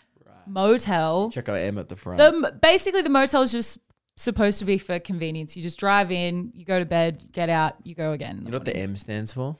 [0.47, 2.17] Motel, check out M at the front.
[2.19, 3.79] the basically the motel is just
[4.17, 5.55] supposed to be for convenience.
[5.55, 8.41] You just drive in, you go to bed, get out, you go again.
[8.45, 8.75] you know what the.
[8.75, 9.57] M stands for?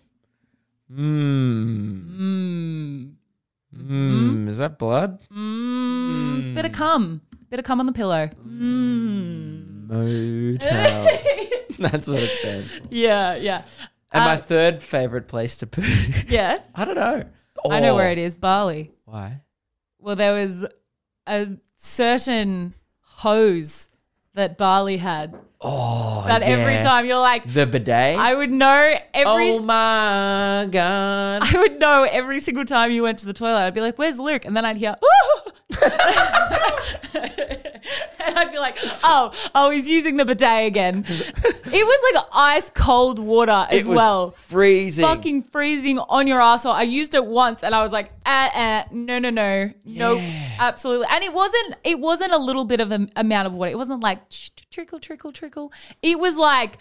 [0.91, 2.15] Mmm.
[2.17, 3.13] Mm.
[3.75, 4.47] Mmm.
[4.47, 5.25] Is that blood?
[5.35, 7.21] Mm, Bit of cum.
[7.49, 8.29] Bit of cum on the pillow.
[8.47, 9.87] Mm.
[9.87, 11.03] Motel.
[11.79, 12.83] That's what it stands for.
[12.91, 13.63] Yeah, yeah.
[14.11, 15.81] And my Uh, third favorite place to poo.
[16.27, 16.59] Yeah.
[16.75, 17.23] I don't know.
[17.69, 18.11] I know where Oh.
[18.11, 18.35] it is.
[18.35, 18.91] Bali.
[19.05, 19.41] Why?
[19.99, 20.65] Well, there was
[21.27, 23.89] a certain hose
[24.35, 28.19] that Bali had Oh, that every time you're like, the bidet.
[28.19, 29.49] I would know every.
[29.51, 31.41] oh my god!
[31.43, 33.61] I would know every single time you went to the toilet.
[33.65, 35.44] I'd be like, "Where's Luke?" And then I'd hear, "Ooh!"
[38.25, 41.05] and I'd be like, "Oh, oh, he's using the bidet again."
[41.75, 44.29] it was like ice cold water as it was well.
[44.29, 45.03] freezing.
[45.03, 46.73] Fucking freezing on your asshole.
[46.73, 50.17] I used it once and I was like, ah, ah, no, no, no, no,
[50.59, 51.07] absolutely.
[51.09, 53.71] And it wasn't, it wasn't a little bit of an amount of water.
[53.71, 54.21] It wasn't like
[54.71, 55.73] trickle, trickle, trickle.
[56.01, 56.77] It was like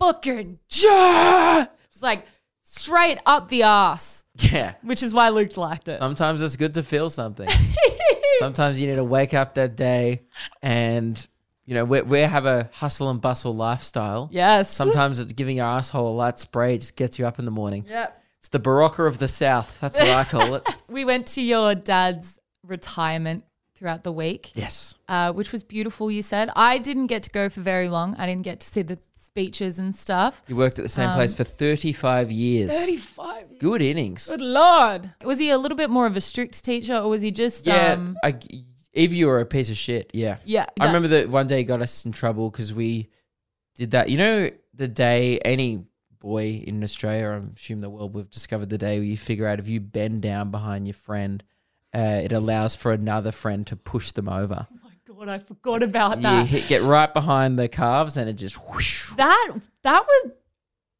[0.00, 2.26] fucking, it was like
[2.62, 4.74] straight up the ass, yeah.
[4.82, 5.98] which is why Luke liked it.
[5.98, 7.48] Sometimes it's good to feel something.
[8.38, 10.22] Sometimes you need to wake up that day,
[10.62, 11.26] and
[11.64, 14.28] you know we we have a hustle and bustle lifestyle.
[14.32, 14.70] yes.
[14.74, 17.86] Sometimes it's giving your asshole a light spray just gets you up in the morning.
[17.88, 18.22] Yep.
[18.38, 19.80] It's the Berocca of the South.
[19.80, 20.68] That's what I call it.
[20.88, 23.44] We went to your dad's retirement
[23.74, 24.52] throughout the week.
[24.54, 24.94] Yes.
[25.08, 26.10] uh, which was beautiful.
[26.10, 28.14] You said I didn't get to go for very long.
[28.16, 28.98] I didn't get to see the
[29.36, 30.42] speeches and stuff.
[30.48, 32.72] You worked at the same place for 35 years.
[32.72, 33.58] Thirty-five.
[33.58, 34.26] Good innings.
[34.26, 35.10] Good lord.
[35.22, 37.66] Was he a little bit more of a strict teacher, or was he just?
[37.66, 37.92] Yeah.
[37.92, 38.38] Um, I,
[38.94, 40.38] if you were a piece of shit, yeah.
[40.46, 40.64] yeah.
[40.80, 43.08] I remember that one day he got us in trouble because we
[43.74, 44.08] did that.
[44.08, 45.84] You know, the day any
[46.18, 49.58] boy in Australia, I'm assuming the world, we've discovered the day where you figure out
[49.58, 51.44] if you bend down behind your friend,
[51.94, 54.66] uh, it allows for another friend to push them over.
[55.18, 56.46] God, I forgot about You that.
[56.46, 59.14] hit, get right behind the calves and it just whoosh.
[59.14, 60.32] that that was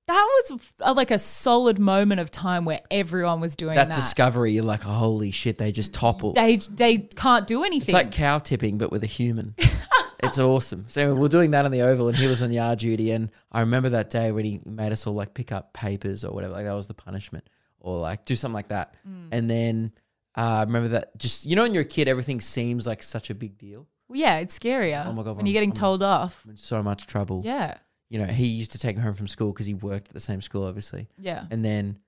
[0.06, 3.94] that was a, like a solid moment of time where everyone was doing that that.
[3.94, 4.52] discovery.
[4.52, 6.32] You're like, holy shit, they just topple.
[6.32, 7.88] they they can't do anything.
[7.88, 9.54] It's like cow tipping, but with a human.
[10.20, 10.84] it's awesome.
[10.88, 13.10] So we're doing that on the oval, and he was on yard duty.
[13.10, 16.32] And I remember that day when he made us all like pick up papers or
[16.32, 16.54] whatever.
[16.54, 17.50] Like that was the punishment,
[17.80, 18.94] or like do something like that.
[19.06, 19.28] Mm.
[19.32, 19.92] And then
[20.36, 23.28] uh, I remember that just you know, when you're a kid, everything seems like such
[23.28, 23.88] a big deal.
[24.08, 26.42] Well, yeah, it's scarier Oh my God, when I'm- you're getting I'm- told off.
[26.44, 27.42] I'm in so much trouble.
[27.44, 30.14] Yeah, You know, he used to take me home from school because he worked at
[30.14, 31.08] the same school, obviously.
[31.18, 31.46] yeah.
[31.50, 31.98] And then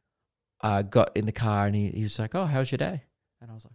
[0.61, 3.03] I got in the car, and he, he was like, "Oh, how's your day?"
[3.41, 3.75] And I was like.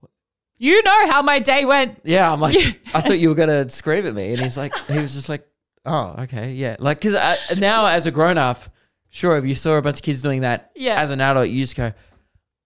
[0.00, 0.10] "What?"
[0.58, 2.00] You know how my day went.
[2.04, 2.56] Yeah, I'm like,
[2.94, 5.46] I thought you were gonna scream at me, and he's like, he was just like,
[5.86, 7.14] oh, okay, yeah, like because
[7.58, 8.60] now as a grown up,
[9.10, 11.00] sure, if you saw a bunch of kids doing that, Yeah.
[11.00, 11.92] as an adult, you just go,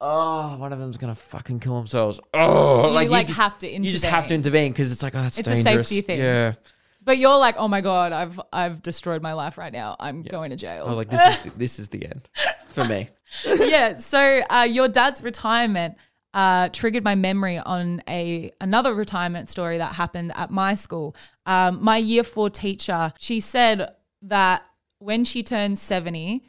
[0.02, 2.20] oh, one of them's gonna fucking kill themselves.
[2.34, 3.84] Oh, You, like, like, just, have to intervene.
[3.84, 6.18] you just have to intervene because it's like, oh, that's It's a safety thing.
[6.18, 6.54] Yeah,
[7.02, 9.96] But you're like, oh my god, I've I've destroyed my life right now.
[9.98, 10.84] I'm going to jail.
[10.84, 12.28] I was like, this is the, this is the end
[12.68, 13.08] for me.
[13.46, 13.94] yeah.
[13.94, 15.96] So uh, your dad's retirement
[16.34, 21.14] uh, triggered my memory on a another retirement story that happened at my school.
[21.46, 23.88] Um, my year four teacher, she said
[24.22, 24.64] that
[24.98, 26.42] when she turned seventy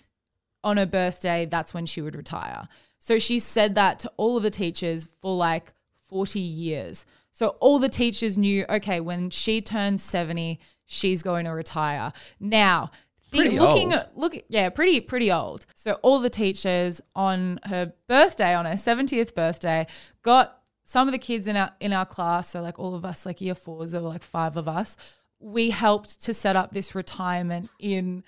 [0.63, 2.67] on her birthday, that's when she would retire.
[3.05, 5.73] So she said that to all of the teachers for like
[6.09, 7.05] forty years.
[7.31, 12.13] So all the teachers knew, okay, when she turns seventy, she's going to retire.
[12.39, 12.91] Now.
[13.29, 14.01] think- Pretty looking old.
[14.01, 18.75] at- look yeah pretty pretty old so all the teachers on her birthday on her
[18.75, 19.87] 70th birthday
[20.21, 23.25] got some of the kids in our in our class so like all of us
[23.25, 24.97] like year fours there were like five of us
[25.39, 28.23] we helped to set up this retirement in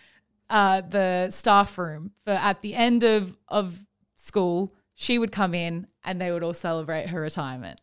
[0.49, 3.84] uh, the staff room for at the end of of
[4.25, 7.79] school she would come in and they would all celebrate her retirement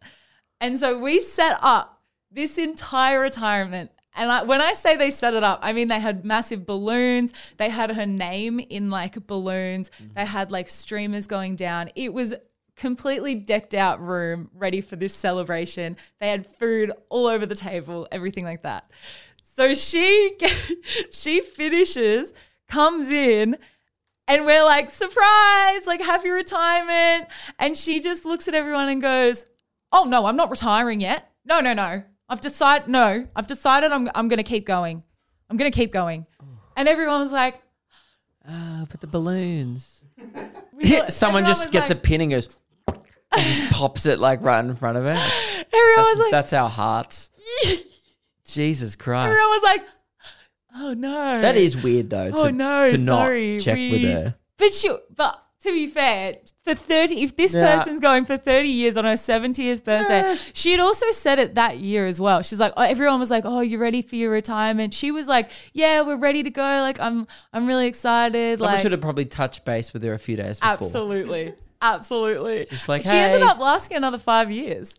[0.62, 3.90] and so we set up this entire retirement.
[4.14, 7.33] And I, when I say they set it up, I mean they had massive balloons.
[7.57, 9.90] They had her name in like balloons.
[9.90, 10.14] Mm-hmm.
[10.14, 11.90] They had like streamers going down.
[11.96, 12.35] It was
[12.76, 15.96] completely decked out room ready for this celebration.
[16.20, 18.87] They had food all over the table, everything like that.
[19.57, 20.37] So she
[21.11, 22.33] she finishes,
[22.68, 23.57] comes in,
[24.29, 27.29] and we're like, surprise, like happy retirement.
[27.59, 29.45] And she just looks at everyone and goes,
[29.93, 31.31] Oh no, I'm not retiring yet.
[31.45, 32.03] No, no, no.
[32.29, 35.03] I've decided no, I've decided I'm I'm gonna keep going.
[35.51, 36.27] I'm gonna keep going.
[36.77, 37.61] And everyone was like,
[38.49, 40.05] Ah, but the balloons.
[41.09, 42.49] Someone just gets like, a pin and goes,
[42.89, 45.11] and just pops it like right in front of her.
[45.75, 47.31] Everyone That's, was like, that's our hearts.
[48.47, 49.29] Jesus Christ.
[49.31, 49.87] everyone was like,
[50.75, 51.41] Oh no.
[51.41, 52.31] That is weird though.
[52.31, 53.59] To, Oh no, to not sorry.
[53.61, 54.35] check we- with her.
[54.59, 57.77] But she, but to be fair, for thirty, if this Yeah.
[57.79, 61.79] person's going for thirty years on her seventieth birthday, she had also said it that
[61.79, 62.43] year as well.
[62.43, 65.51] She's like, oh, everyone was like, "Oh, you're ready for your retirement?" She was like,
[65.73, 66.63] "Yeah, we're ready to go.
[66.63, 70.19] Like, I'm, I'm really excited." Someone like, should have probably touched base with her a
[70.19, 70.73] few days before.
[70.73, 72.67] absolutely, absolutely.
[72.71, 74.99] Just like, she ended up lasting another five years,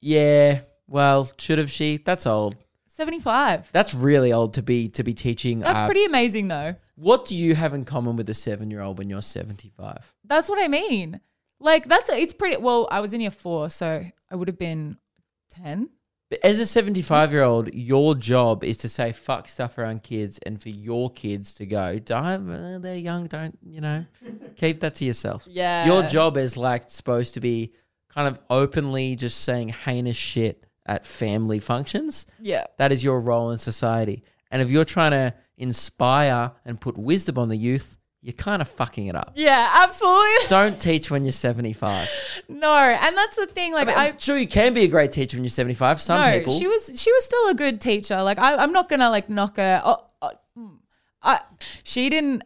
[0.00, 0.60] Yeah.
[0.86, 1.98] Well, should have she?
[1.98, 2.56] That's old.
[2.98, 3.70] Seventy-five.
[3.72, 5.60] That's really old to be to be teaching.
[5.60, 6.74] That's uh, pretty amazing, though.
[6.96, 10.14] What do you have in common with a seven year old when you're seventy five?
[10.24, 11.20] That's what I mean.
[11.60, 12.56] Like, that's it's pretty.
[12.56, 14.98] Well, I was in year four, so I would have been
[15.48, 15.90] ten.
[16.30, 20.02] But As a seventy five year old, your job is to say fuck stuff around
[20.02, 22.82] kids, and for your kids to go, don't.
[22.82, 23.26] They're young.
[23.28, 24.04] Don't you know?
[24.56, 25.46] keep that to yourself.
[25.48, 25.86] Yeah.
[25.86, 27.72] Your job is like supposed to be
[28.10, 32.26] kind of openly just saying heinous shit at family functions.
[32.40, 32.64] Yeah.
[32.78, 34.24] That is your role in society.
[34.50, 38.68] And if you're trying to inspire and put wisdom on the youth, you're kind of
[38.68, 39.32] fucking it up.
[39.36, 40.34] Yeah, absolutely.
[40.48, 42.42] Don't teach when you're 75.
[42.48, 43.72] No, and that's the thing.
[43.72, 46.00] Like I, I'm sure you can be a great teacher when you're 75.
[46.00, 46.58] Some no, people.
[46.58, 48.20] she was she was still a good teacher.
[48.22, 49.80] Like I, I'm not gonna like knock her.
[49.84, 50.78] Oh, oh, mm.
[51.22, 51.40] I,
[51.84, 52.42] she didn't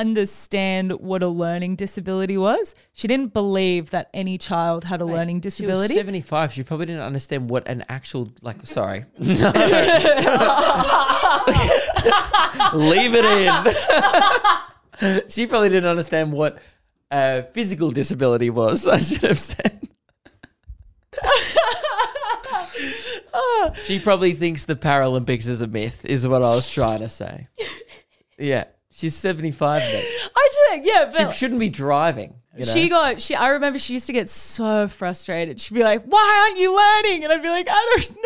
[0.00, 2.74] understand what a learning disability was.
[2.92, 5.94] She didn't believe that any child had a learning She was disability.
[5.94, 6.52] 75.
[6.52, 9.04] She probably didn't understand what an actual, like, sorry.
[9.18, 9.38] Leave
[13.14, 15.22] it in.
[15.28, 16.58] she probably didn't understand what
[17.10, 19.88] a physical disability was, I should have said.
[23.84, 27.48] she probably thinks the Paralympics is a myth, is what I was trying to say.
[28.38, 28.64] Yeah.
[28.96, 30.04] She's 75 then.
[30.36, 32.36] I did, yeah, She shouldn't be driving.
[32.56, 32.72] You know?
[32.72, 33.34] she got she.
[33.34, 35.60] I remember she used to get so frustrated.
[35.60, 38.16] She'd be like, "Why aren't you learning?" And I'd be like, "I don't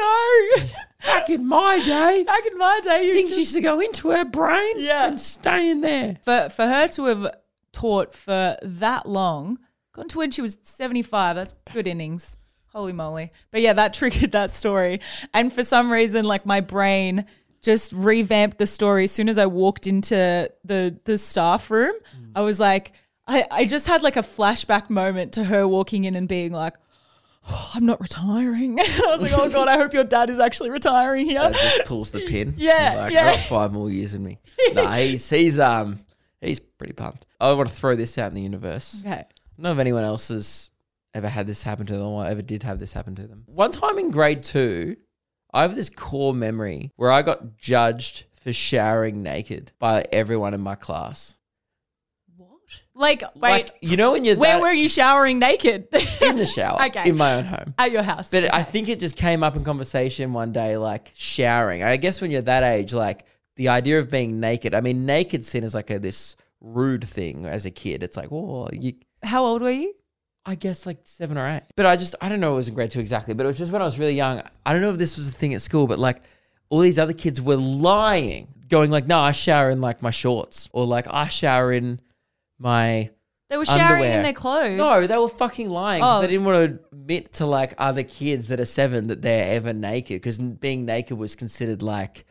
[0.63, 0.67] know."
[1.05, 4.11] Back in my day, Back in my day, you things just- used to go into
[4.11, 5.09] her brain Yeah.
[5.09, 6.19] and stay in there.
[6.23, 7.35] for for her to have
[7.73, 9.59] taught for that long,
[9.93, 11.35] gone to when she was seventy five.
[11.35, 12.37] That's good innings.
[12.73, 13.33] Holy moly.
[13.51, 15.01] But yeah, that triggered that story.
[15.35, 17.25] And for some reason, like my brain
[17.63, 21.95] just revamped the story as soon as I walked into the the staff room.
[22.35, 22.93] I was like,
[23.27, 26.75] I, I just had like a flashback moment to her walking in and being like,
[27.49, 28.79] "Oh, I'm not retiring.
[28.81, 31.41] I was like, oh God, I hope your dad is actually retiring here.
[31.41, 32.55] That just pulls the pin.
[32.59, 33.37] Yeah, like, yeah.
[33.37, 34.41] Five more years in me.
[34.73, 36.01] nah, he's he's um
[36.41, 37.27] he's pretty pumped.
[37.41, 39.01] I want to throw this out in the universe.
[39.01, 39.13] Okay.
[39.13, 39.25] I
[39.57, 40.71] don't know if anyone else has
[41.15, 43.45] ever had this happen to them or ever did have this happen to them.
[43.47, 44.97] One time in grade two,
[45.53, 50.61] I have this core memory where I got judged for showering naked by everyone in
[50.61, 51.37] my class.
[52.37, 52.49] What?
[52.95, 55.89] Like, wait, Like you know when you're where that- were you showering naked?
[56.23, 57.09] in the shower Okay.
[57.09, 57.75] in my own home.
[57.79, 58.29] At your house.
[58.29, 61.83] But I think it just came up in conversation one day, like showering.
[61.83, 64.75] I guess when you're that age, like the idea of being naked.
[64.75, 68.03] I mean, naked sin is like a this rude thing as a kid.
[68.03, 68.95] It's like, oh, you.
[69.23, 69.93] How old were you?
[70.47, 71.63] I guess like seven or eight.
[71.77, 72.53] But I just I don't know.
[72.55, 73.35] It was in grade two exactly.
[73.35, 74.43] But it was just when I was really young.
[74.65, 76.23] I don't know if this was a thing at school, but like
[76.71, 80.69] all these other kids were lying, going like, no, I shower in like my shorts,
[80.73, 82.01] or like I shower in
[82.59, 83.11] my
[83.49, 84.17] They were showering Underwear.
[84.19, 84.79] in their clothes.
[84.79, 86.21] no, they were fucking lying because Oh.
[86.23, 89.73] they didn't want to admit to like other kids that are seven that they're ever
[89.73, 92.25] naked because being naked was considered like,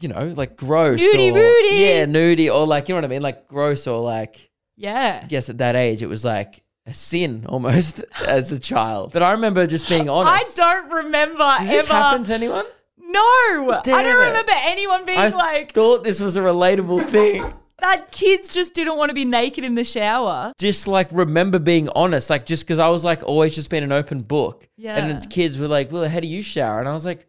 [0.00, 1.00] you know, like gross.
[1.00, 1.76] Nudie or, booty.
[1.76, 3.22] Yeah, nudie or like, you know what I mean?
[3.22, 5.20] Like gross or like, Yeah.
[5.22, 9.12] I guess at that age it was like a sin almost as a child.
[9.12, 10.58] But I remember just being honest.
[10.60, 11.94] I don't remember Does this ever.
[11.94, 12.64] happen to anyone?
[12.98, 14.14] no, I don't it.
[14.14, 17.42] remember anyone being I like thought this was a relatable thing.
[17.78, 18.10] that.
[18.10, 20.52] Kids just didn't want to be naked in the shower.
[20.58, 23.92] just like remember being honest, like just because I was like always just been an
[23.92, 24.68] open book.
[24.76, 24.96] Yeah.
[24.96, 27.26] And the kids were like, "Well, how do you shower?" And I was like,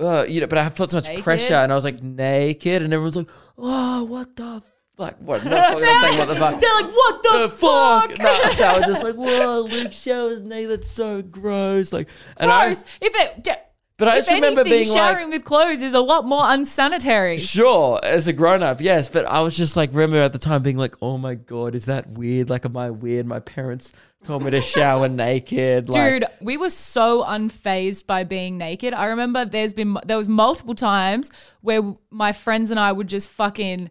[0.00, 1.24] "Uh, you know," but I felt so much Naked?
[1.24, 4.62] pressure, and I was like naked, and everyone's like, "Oh, what the."
[4.96, 5.44] Like what?
[5.44, 6.60] No, I'm saying what the fuck.
[6.60, 8.10] They're like, what the, The fuck?
[8.10, 8.18] fuck!
[8.18, 10.70] No, they were just like, "Whoa, Luke showers naked.
[10.70, 12.84] That's so gross!" Like, and Gross.
[12.84, 13.50] I, if it, d-
[13.96, 17.38] but I just remember anything, being showering like, with clothes is a lot more unsanitary.
[17.38, 20.62] Sure, as a grown up, yes, but I was just like, remember at the time
[20.62, 22.48] being like, oh my god, is that weird?
[22.50, 23.26] Like, am I weird?
[23.26, 23.92] My parents
[24.24, 25.88] told me to shower naked.
[25.88, 28.94] Like, Dude, we were so unfazed by being naked.
[28.94, 31.30] I remember there's been there was multiple times
[31.62, 33.90] where my friends and I would just fucking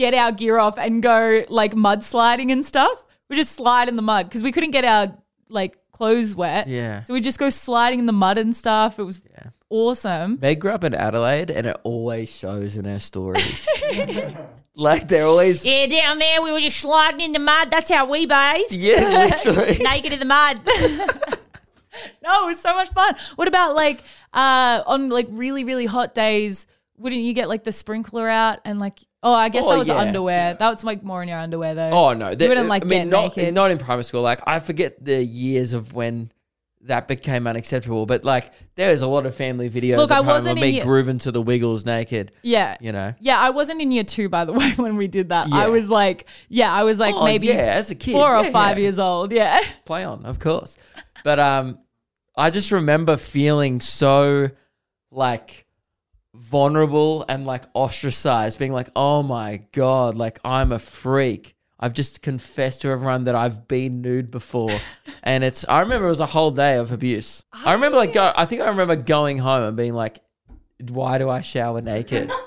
[0.00, 3.04] get our gear off and go like mudsliding and stuff.
[3.28, 5.16] We just slide in the mud because we couldn't get our
[5.48, 6.66] like clothes wet.
[6.66, 7.02] Yeah.
[7.02, 8.98] So we just go sliding in the mud and stuff.
[8.98, 9.20] It was
[9.68, 10.38] awesome.
[10.40, 13.68] Meg grew up in Adelaide, and it always shows in her stories.
[14.74, 17.70] like they're always, yeah, Yeah, down there we were just sliding in the mud.
[17.70, 18.72] That's how we bathe.
[18.72, 19.78] literally.
[19.80, 20.60] naked in the mud.
[22.22, 23.14] no, it was so much fun.
[23.36, 26.66] What about like uh on like really really hot days?
[26.96, 28.98] Wouldn't you get like the sprinkler out and like?
[29.22, 29.96] Oh, I guess Oh, that was yeah.
[29.96, 30.54] underwear.
[30.54, 31.90] That was like more in your underwear though.
[31.90, 33.54] Oh no, you wouldn't like I mean, get not naked.
[33.54, 34.22] not in primary school.
[34.22, 36.32] Like I forget the years of when
[36.84, 40.28] that became unacceptable, but like there's a lot of family videos Look, at I home
[40.28, 42.32] wasn't of in me grooving to the Wiggles naked.
[42.40, 43.12] yeah, You know.
[43.20, 43.38] yeah.
[43.38, 45.52] I wasn't in year two by the way when we did that.
[45.52, 48.44] I was like, yeah, I was like Oh, maybe yeah, as a kid, four or
[48.44, 48.82] five yeah.
[48.84, 49.30] years old.
[49.30, 49.60] Yeah.
[49.84, 50.78] play on, of course.
[51.22, 51.80] But um,
[52.34, 54.48] I just remember feeling so
[55.10, 55.66] like
[56.34, 62.20] vulnerable and like ostracized, being like, "Oh my god, like I'm a freak." I've just
[62.20, 64.78] confessed to everyone that I've been nude before,
[65.22, 65.64] and it's.
[65.68, 67.42] I remember it was a whole day of abuse.
[67.52, 68.32] I oh, remember like go.
[68.36, 70.18] I think I remember going home and being like,
[70.88, 72.30] "Why do I shower naked?"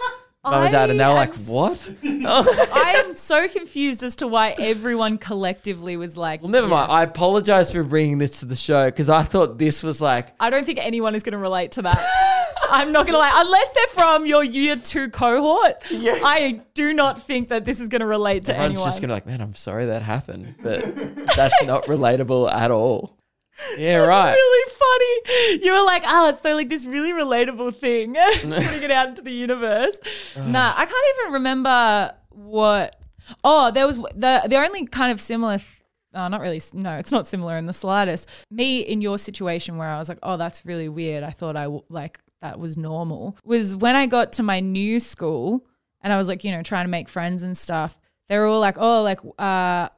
[0.45, 4.49] Mum and dad, and they were like, "What?" I am so confused as to why
[4.59, 6.91] everyone collectively was like, Well, never mind.
[6.91, 10.49] I apologize for bringing this to the show because I thought this was like I
[10.49, 11.97] don't think anyone is going to relate to that.
[12.69, 13.31] I'm not going to lie.
[13.33, 16.19] Unless they're from your year two cohort, Yeah.
[16.23, 18.71] I do not think that this is going to relate to anyone.
[18.71, 18.87] Everyone's anyone.
[18.87, 20.81] just gonna be like, man, I'm sorry that happened, but
[21.37, 23.15] that's not relatable at all.
[23.77, 24.33] Yeah, right.
[24.33, 25.65] really funny.
[25.65, 29.31] You were like, oh, so like this really relatable thing, putting it out into the
[29.31, 29.99] universe.
[30.37, 32.99] nah, I can't even remember what.
[33.43, 35.57] Oh, there was the the only kind of similar.
[35.57, 35.69] th-
[36.15, 36.61] Oh, not really.
[36.73, 38.29] No, it's not similar in the slightest.
[38.51, 41.23] Me in your situation where I was like, oh, that's really weird.
[41.23, 43.35] I thought I w- like that was normal.
[43.45, 45.65] Was when I got to my new school
[46.01, 47.97] and I was like, you know, trying to make friends and stuff.
[48.27, 49.89] They were all like, oh, like, uh,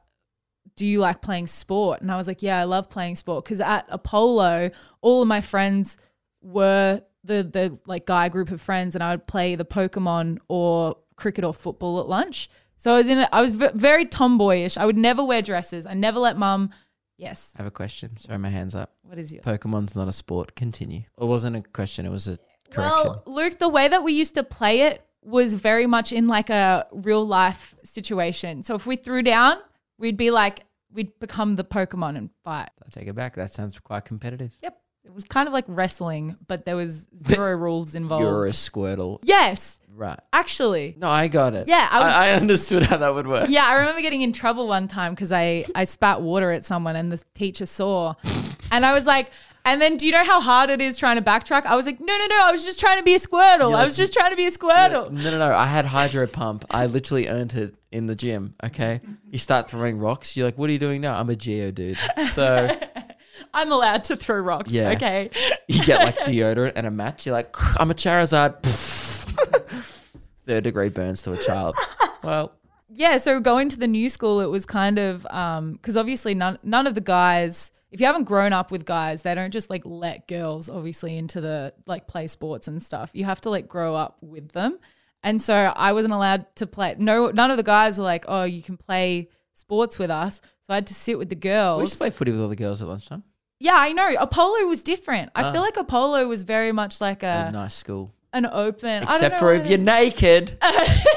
[0.76, 2.02] do you like playing sport?
[2.02, 5.40] And I was like, yeah, I love playing sport because at Apollo, all of my
[5.40, 5.98] friends
[6.42, 10.96] were the the like guy group of friends, and I would play the Pokemon or
[11.16, 12.48] cricket or football at lunch.
[12.76, 13.18] So I was in.
[13.18, 14.76] A, I was v- very tomboyish.
[14.76, 15.86] I would never wear dresses.
[15.86, 16.70] I never let mum.
[17.18, 17.54] Yes.
[17.56, 18.16] I have a question.
[18.18, 18.92] Sorry, my hands up.
[19.02, 19.42] What is your?
[19.42, 20.54] Pokemon's not a sport.
[20.54, 21.02] Continue.
[21.18, 22.04] It wasn't a question.
[22.04, 22.36] It was a
[22.70, 23.04] correction.
[23.04, 26.50] Well, Luke, the way that we used to play it was very much in like
[26.50, 28.62] a real life situation.
[28.62, 29.58] So if we threw down,
[29.98, 30.60] we'd be like
[30.92, 32.70] we'd become the Pokemon and fight.
[32.84, 33.34] I take it back.
[33.36, 34.56] That sounds quite competitive.
[34.62, 34.78] Yep.
[35.04, 38.24] It was kind of like wrestling, but there was zero rules involved.
[38.24, 39.20] You're a Squirtle.
[39.22, 40.18] yes, Right.
[40.32, 40.94] actually.
[40.98, 41.68] No, I got it.
[41.68, 43.48] Yeah, I I, I understood how that would work.
[43.48, 46.96] Yeah, I remember getting in trouble one time because I, I spat water at someone
[46.96, 48.14] and the teacher saw.
[48.72, 49.30] And I was like,
[49.66, 51.66] and then do you know how hard it is trying to backtrack?
[51.66, 53.74] I was like, no, no, no, I was just trying to be a Squirtle.
[53.74, 55.10] I was just trying to be a Squirtle.
[55.10, 55.52] No, no, no.
[55.54, 56.64] I had hydro pump.
[56.70, 58.54] I literally earned it in the gym.
[58.64, 59.00] Okay.
[59.30, 60.36] You start throwing rocks.
[60.36, 61.18] You're like, what are you doing now?
[61.18, 61.96] I'm a Geodude.
[62.28, 62.78] So
[63.54, 64.70] I'm allowed to throw rocks.
[64.72, 64.90] Yeah.
[64.90, 65.30] Okay.
[65.68, 67.26] you get like deodorant and a match.
[67.26, 68.62] You're like, I'm a Charizard.
[70.46, 71.76] Third degree burns to a child.
[72.22, 72.52] Well,
[72.88, 76.58] Yeah, so going to the new school, it was kind of um, because obviously none
[76.62, 79.82] none of the guys, if you haven't grown up with guys, they don't just like
[79.84, 83.10] let girls obviously into the like play sports and stuff.
[83.14, 84.78] You have to like grow up with them,
[85.22, 86.94] and so I wasn't allowed to play.
[86.98, 90.72] No, none of the guys were like, "Oh, you can play sports with us." So
[90.72, 91.78] I had to sit with the girls.
[91.78, 93.22] we used to play footy with all the girls at lunchtime.
[93.58, 94.14] yeah, I know.
[94.20, 95.30] Apollo was different.
[95.34, 95.52] I Ah.
[95.52, 98.12] feel like Apollo was very much like A a nice school.
[98.36, 99.02] An open.
[99.04, 100.50] I Except for if you're naked.
[100.50, 100.56] in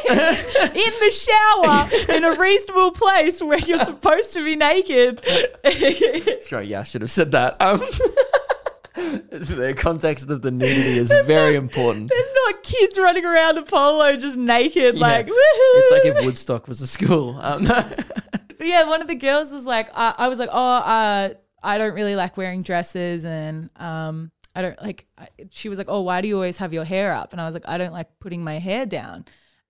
[0.10, 5.22] the shower in a reasonable place where you're supposed to be naked.
[6.46, 7.62] Sure, yeah, I should have said that.
[7.62, 7.80] Um,
[8.96, 12.10] the context of the nudity is very important.
[12.10, 15.02] There's not kids running around Apollo just naked, Yeah.
[15.02, 15.34] like, woohoo.
[15.36, 17.38] It's like if Woodstock was a school.
[17.40, 17.64] Um.
[17.66, 21.30] But yeah, one of the girls was like, uh, I was like, oh, uh,
[21.64, 25.06] I don't really like wearing dresses, and um, I don't like.
[25.18, 27.32] I, she was like, oh, why do you always have your hair up?
[27.32, 29.24] And I was like, I don't like putting my hair down.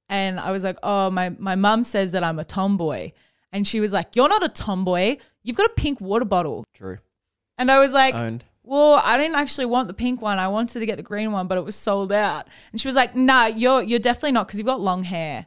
[0.09, 3.11] And I was like, oh, my my mum says that I'm a tomboy,
[3.51, 5.17] and she was like, you're not a tomboy.
[5.43, 6.65] You've got a pink water bottle.
[6.73, 6.97] True.
[7.59, 8.45] And I was like, Owned.
[8.63, 10.39] well, I didn't actually want the pink one.
[10.39, 12.47] I wanted to get the green one, but it was sold out.
[12.71, 15.45] And she was like, nah, you're you're definitely not because you've got long hair.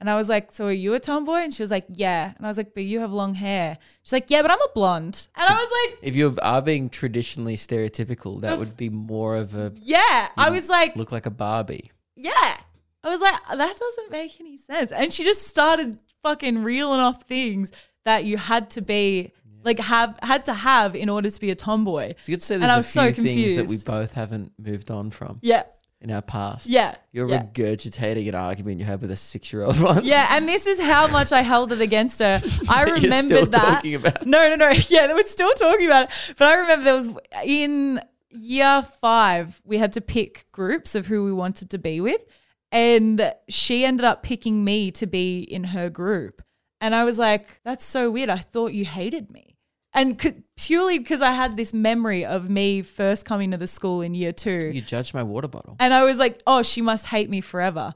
[0.00, 1.36] And I was like, so are you a tomboy?
[1.36, 2.32] And she was like, yeah.
[2.36, 3.78] And I was like, but you have long hair.
[4.02, 5.28] She's like, yeah, but I'm a blonde.
[5.36, 9.54] And I was like, If you are being traditionally stereotypical, that would be more of
[9.54, 10.28] a yeah.
[10.36, 11.90] I was like, look like a Barbie.
[12.16, 12.56] yeah.
[13.02, 14.90] I was like, that doesn't make any sense.
[14.90, 17.70] And she just started fucking reeling off things
[18.06, 19.32] that you had to be
[19.62, 22.14] like have had to have in order to be a tomboy.
[22.18, 24.14] So you could say And there's I a was few so things that we both
[24.14, 25.64] haven't moved on from Yeah.
[26.04, 26.66] In our past.
[26.66, 26.94] Yeah.
[27.10, 27.42] You're yeah.
[27.42, 30.04] regurgitating an argument you had with a six-year-old once.
[30.04, 32.40] Yeah, and this is how much I held it against her.
[32.68, 33.82] I You're remembered that.
[34.26, 34.72] No, no, no.
[34.88, 36.34] Yeah, they were still talking about it.
[36.36, 37.10] But I remember there was
[37.42, 38.00] in
[38.30, 42.22] year five, we had to pick groups of who we wanted to be with.
[42.70, 46.42] And she ended up picking me to be in her group.
[46.80, 48.28] And I was like, that's so weird.
[48.28, 49.53] I thought you hated me.
[49.94, 54.02] And c- purely because I had this memory of me first coming to the school
[54.02, 54.70] in year two.
[54.74, 55.76] You judged my water bottle.
[55.78, 57.94] And I was like, oh, she must hate me forever.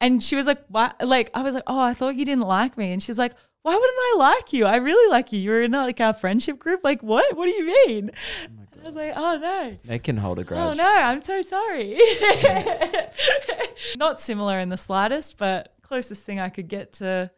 [0.00, 0.96] And she was like, what?
[1.04, 2.92] Like, I was like, oh, I thought you didn't like me.
[2.92, 3.32] And she's like,
[3.62, 4.64] why wouldn't I like you?
[4.64, 5.40] I really like you.
[5.40, 6.80] You're in like our friendship group.
[6.82, 7.36] Like, what?
[7.36, 8.10] What do you mean?
[8.46, 9.76] Oh I was like, oh no.
[9.84, 10.60] They can hold a grudge.
[10.60, 11.98] Oh no, I'm so sorry.
[13.98, 17.30] Not similar in the slightest, but closest thing I could get to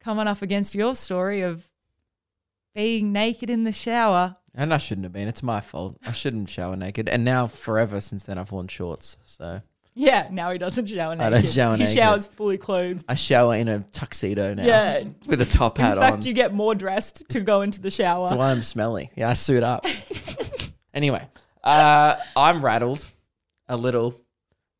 [0.00, 1.68] coming up against your story of
[2.74, 4.36] being naked in the shower.
[4.54, 5.28] And I shouldn't have been.
[5.28, 5.98] It's my fault.
[6.04, 7.08] I shouldn't shower naked.
[7.08, 9.16] And now, forever since then, I've worn shorts.
[9.22, 9.60] So
[9.94, 11.32] Yeah, now he doesn't shower naked.
[11.32, 11.94] I don't shower he naked.
[11.94, 13.04] showers fully clothed.
[13.08, 14.64] I shower in a tuxedo now.
[14.64, 15.04] Yeah.
[15.26, 16.04] With a top hat on.
[16.04, 16.26] In fact, on.
[16.26, 18.28] you get more dressed to go into the shower.
[18.28, 19.10] That's why I'm smelly.
[19.16, 19.86] Yeah, I suit up.
[20.94, 21.26] anyway,
[21.62, 23.06] uh, I'm rattled
[23.68, 24.20] a little.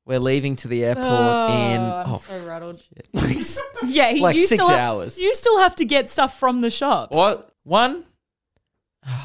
[0.06, 2.80] We're leaving to the airport in oh, I'm oh, so rattled.
[2.80, 3.58] shit.
[3.86, 5.18] Yeah, he, Like six have- hours.
[5.18, 7.14] you still have to get stuff from the shops.
[7.16, 8.04] what one?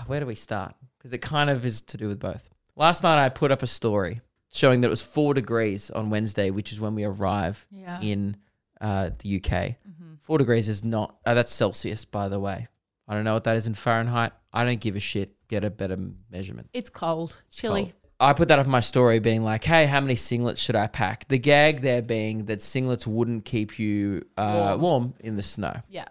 [0.08, 0.76] Where do we start?
[0.98, 2.50] Because it kind of is to do with both.
[2.76, 4.22] Last night I put up a story
[4.52, 8.00] showing that it was four degrees on Wednesday, which is when we arrive Yeah.
[8.02, 8.38] in
[8.80, 9.76] uh, the UK.
[10.20, 11.18] Four degrees is not.
[11.26, 12.68] Uh, that's Celsius, by the way.
[13.08, 14.32] I don't know what that is in Fahrenheit.
[14.54, 15.36] I don't give a shit.
[15.50, 15.98] Get a better
[16.32, 16.70] measurement.
[16.74, 17.84] It's cold, chilly.
[17.84, 17.94] Cold.
[18.22, 20.88] I put that up in my story being like, hey, how many singlets should I
[20.88, 21.28] pack?
[21.28, 24.82] The gag there being that singlets wouldn't keep you uh, Warm.
[24.82, 25.74] warm in the snow.
[25.90, 26.06] Yeah.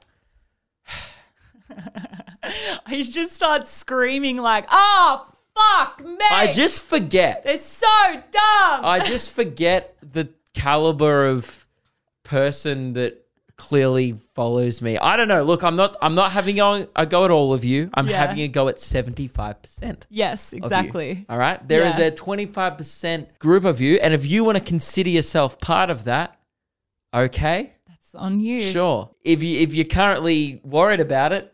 [2.88, 7.43] he just starts screaming like, "Oh fuck me!" I just forget.
[7.45, 8.84] they're so dumb.
[8.84, 11.66] I just forget the caliber of
[12.24, 13.18] person that
[13.57, 14.99] clearly follows me.
[14.99, 15.43] I don't know.
[15.45, 17.90] Look, I'm not I'm not having a go at all of you.
[17.95, 18.26] I'm Yeah.
[18.26, 20.07] having a go at 75%.
[20.11, 21.24] yes, exactly.
[21.28, 21.66] All right.
[21.68, 22.07] There is Yeah.
[22.07, 23.97] a 25% group of you.
[24.03, 26.36] And if you want to consider yourself part of that,
[27.14, 28.62] okay, That's on you.
[28.62, 29.11] sure.
[29.22, 31.51] If you if you're currently worried about it,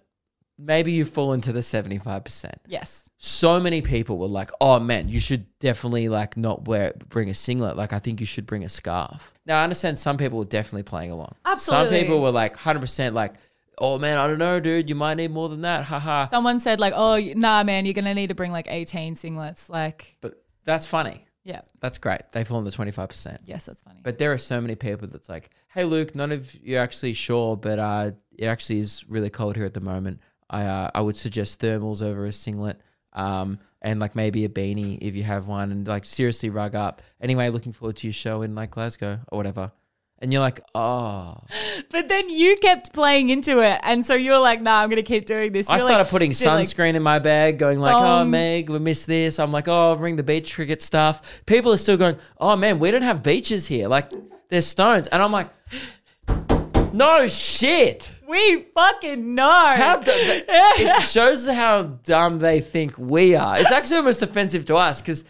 [0.59, 2.53] maybe you fall into the 75%.
[2.67, 3.05] Yes.
[3.17, 7.35] So many people were like, "Oh man, you should definitely like not wear bring a
[7.35, 7.77] singlet.
[7.77, 10.85] Like I think you should bring a scarf." Now I understand some people were definitely
[10.85, 11.35] playing along.
[11.45, 11.89] Absolutely.
[11.99, 13.35] Some people were like 100% like
[13.81, 14.89] oh man, I don't know, dude.
[14.89, 15.85] You might need more than that.
[15.85, 16.27] Haha.
[16.27, 20.17] Someone said like, "Oh, nah, man, you're gonna need to bring like 18 singlets." Like,
[20.21, 21.25] But that's funny.
[21.45, 22.21] yeah, That's great.
[22.33, 23.39] They fall in the 25%.
[23.47, 24.01] yes, that's funny.
[24.03, 27.15] But there are so many people that's like, hey, Luke, none of you are actually
[27.15, 30.21] sure, but uh, it actually is really cold here at the moment.
[30.51, 32.81] I uh, I would suggest thermals over a singlet,
[33.13, 37.03] um, and like maybe a beanie if you have one, and like seriously rug up.
[37.21, 39.73] Anyway, looking forward to your show in like Glasgow or whatever.
[40.21, 41.37] And you're like, oh,
[41.91, 45.03] But then you kept playing into it, and so you were like, "Nah, I'm gonna
[45.03, 47.79] keep doing this." I You're started like, putting did, like, sunscreen in my bag, going
[47.79, 48.25] like, "Oh.
[48.25, 51.97] Meg, we missed this." I'm like, "Oh, bring the beach cricket stuff." People are still
[51.97, 53.87] going, "Oh man, we don't have beaches here.
[53.87, 54.11] Like,
[54.49, 55.51] there's stones," and I'm like,
[56.93, 59.73] "No shit." We fucking know.
[59.75, 63.59] How du- it shows how dumb they think we are.
[63.59, 65.25] It's actually almost offensive to us because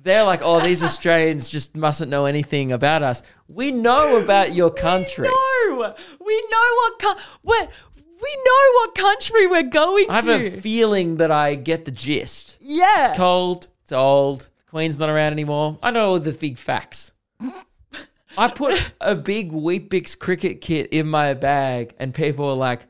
[0.00, 4.70] they're like, "Oh, these Australians just mustn't know anything about us." We know about your
[4.70, 5.28] country.
[5.28, 5.94] No,
[6.24, 7.16] we know what co-
[8.20, 10.12] we know what country we're going to.
[10.12, 10.46] I have to.
[10.46, 12.56] a feeling that I get the gist.
[12.60, 13.68] yeah, It's cold.
[13.82, 14.48] It's old.
[14.70, 15.78] Queen's not around anymore.
[15.82, 17.12] I know all the big facts.
[18.38, 22.86] I put a big Weet-Bix cricket kit in my bag, and people were like,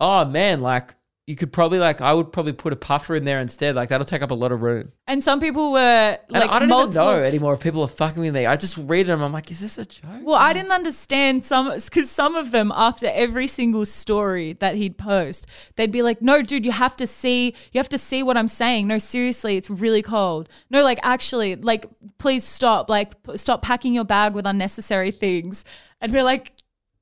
[0.00, 0.94] "Oh man, like
[1.26, 3.74] you could probably like I would probably put a puffer in there instead.
[3.74, 6.58] Like that'll take up a lot of room." and some people were And like I
[6.60, 7.02] don't multiple.
[7.10, 8.46] even know anymore if people are fucking with me.
[8.46, 9.22] I just read them.
[9.22, 12.72] I'm like, "Is this a joke?" Well, I didn't understand some because some of them,
[12.74, 15.46] after every single story that he'd post,
[15.76, 18.48] they'd be like, "No, dude, you have to see, you have to see what I'm
[18.48, 18.86] saying.
[18.86, 20.48] No, seriously, it's really cold.
[20.70, 21.86] No, like actually, like
[22.18, 25.64] please stop, like stop packing your bag with unnecessary things."
[26.00, 26.52] And we're like,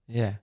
[0.07, 0.35] Yeah.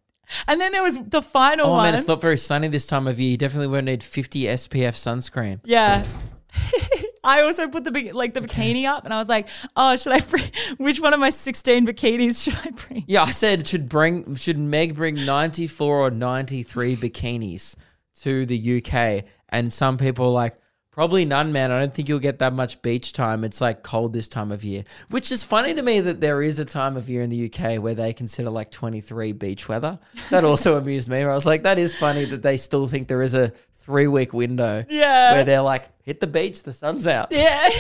[0.48, 1.84] And then there was the final Oh one.
[1.84, 3.32] man, it's not very sunny this time of year.
[3.32, 5.60] You definitely won't need 50 SPF sunscreen.
[5.64, 6.06] Yeah.
[7.24, 10.12] I also put the big, like the bikini up, and I was like, "Oh, should
[10.12, 10.52] I bring?
[10.78, 14.58] Which one of my sixteen bikinis should I bring?" Yeah, I said should bring should
[14.58, 17.76] Meg bring 94 or 93 bikinis
[18.24, 20.56] to the UK and some people are like
[20.92, 21.72] probably none man.
[21.72, 23.44] I don't think you'll get that much beach time.
[23.44, 24.84] It's like cold this time of year.
[25.10, 27.82] Which is funny to me that there is a time of year in the UK
[27.82, 30.00] where they consider like 23 beach weather.
[30.30, 31.22] That also amused me.
[31.22, 34.34] I was like that is funny that they still think there is a 3 week
[34.34, 35.34] window Yeah.
[35.34, 37.30] where they're like hit the beach, the sun's out.
[37.32, 37.70] Yeah.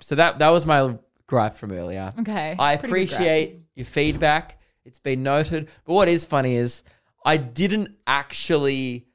[0.00, 0.96] So that that was my
[1.26, 2.12] gripe from earlier.
[2.20, 2.54] Okay.
[2.58, 3.20] I pretty good grab.
[3.20, 4.60] appreciate your feedback.
[4.84, 5.68] It's been noted.
[5.84, 6.84] But what is funny is
[7.24, 9.06] I didn't actually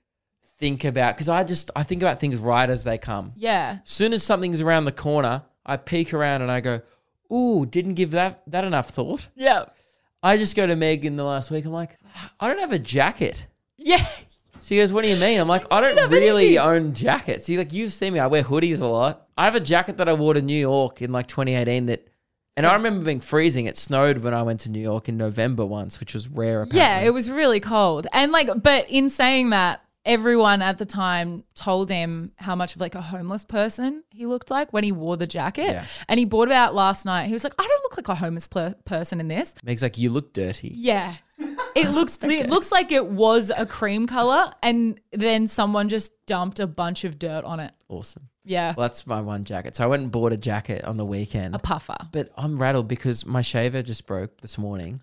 [0.60, 3.32] think about because I just I think about things right as they come.
[3.36, 3.80] Yeah.
[3.86, 6.82] soon as something's around the corner, I peek around and I go,
[7.34, 9.66] "Ooh, didn't give that that enough thought." Yeah.
[10.22, 11.64] I just go to Meg in the last week.
[11.66, 11.97] I'm like,
[12.39, 13.47] I don't have a jacket.
[13.78, 14.05] Yeah.
[14.62, 17.57] She goes, "What do you mean?" I'm like, "I don't really anything." own jackets." She's
[17.57, 18.20] like, "You've seen me.
[18.20, 19.28] I wear hoodies a lot.
[19.38, 22.05] I have a jacket that I wore to New York in like 2018 that."
[22.57, 23.68] And I remember being freezing.
[23.68, 26.64] It snowed when I went to New York in November once, which was rare.
[26.64, 26.80] Apparently.
[26.80, 26.99] Yeah.
[26.99, 28.05] It was really cold.
[28.12, 32.82] And like, but in saying that, everyone at the time told him how much of
[32.82, 35.68] like a homeless person he looked like when he wore the jacket.
[35.68, 35.86] Yeah.
[36.07, 37.28] And he bought it out last night.
[37.28, 39.53] He was like, I don't look like a homeless per- person in this.
[39.64, 41.16] Meg's like, "You look dirty." Yeah.
[41.76, 46.60] It looks it looks like it was a cream color and then someone just dumped
[46.60, 47.72] a bunch of dirt on it.
[47.88, 48.30] Awesome.
[48.43, 48.74] Yeah.
[48.76, 49.76] Well, that's my one jacket.
[49.76, 51.53] So I went and bought a jacket on the weekend.
[51.53, 51.97] A puffer.
[52.12, 55.01] But I'm rattled because my shaver just broke this morning.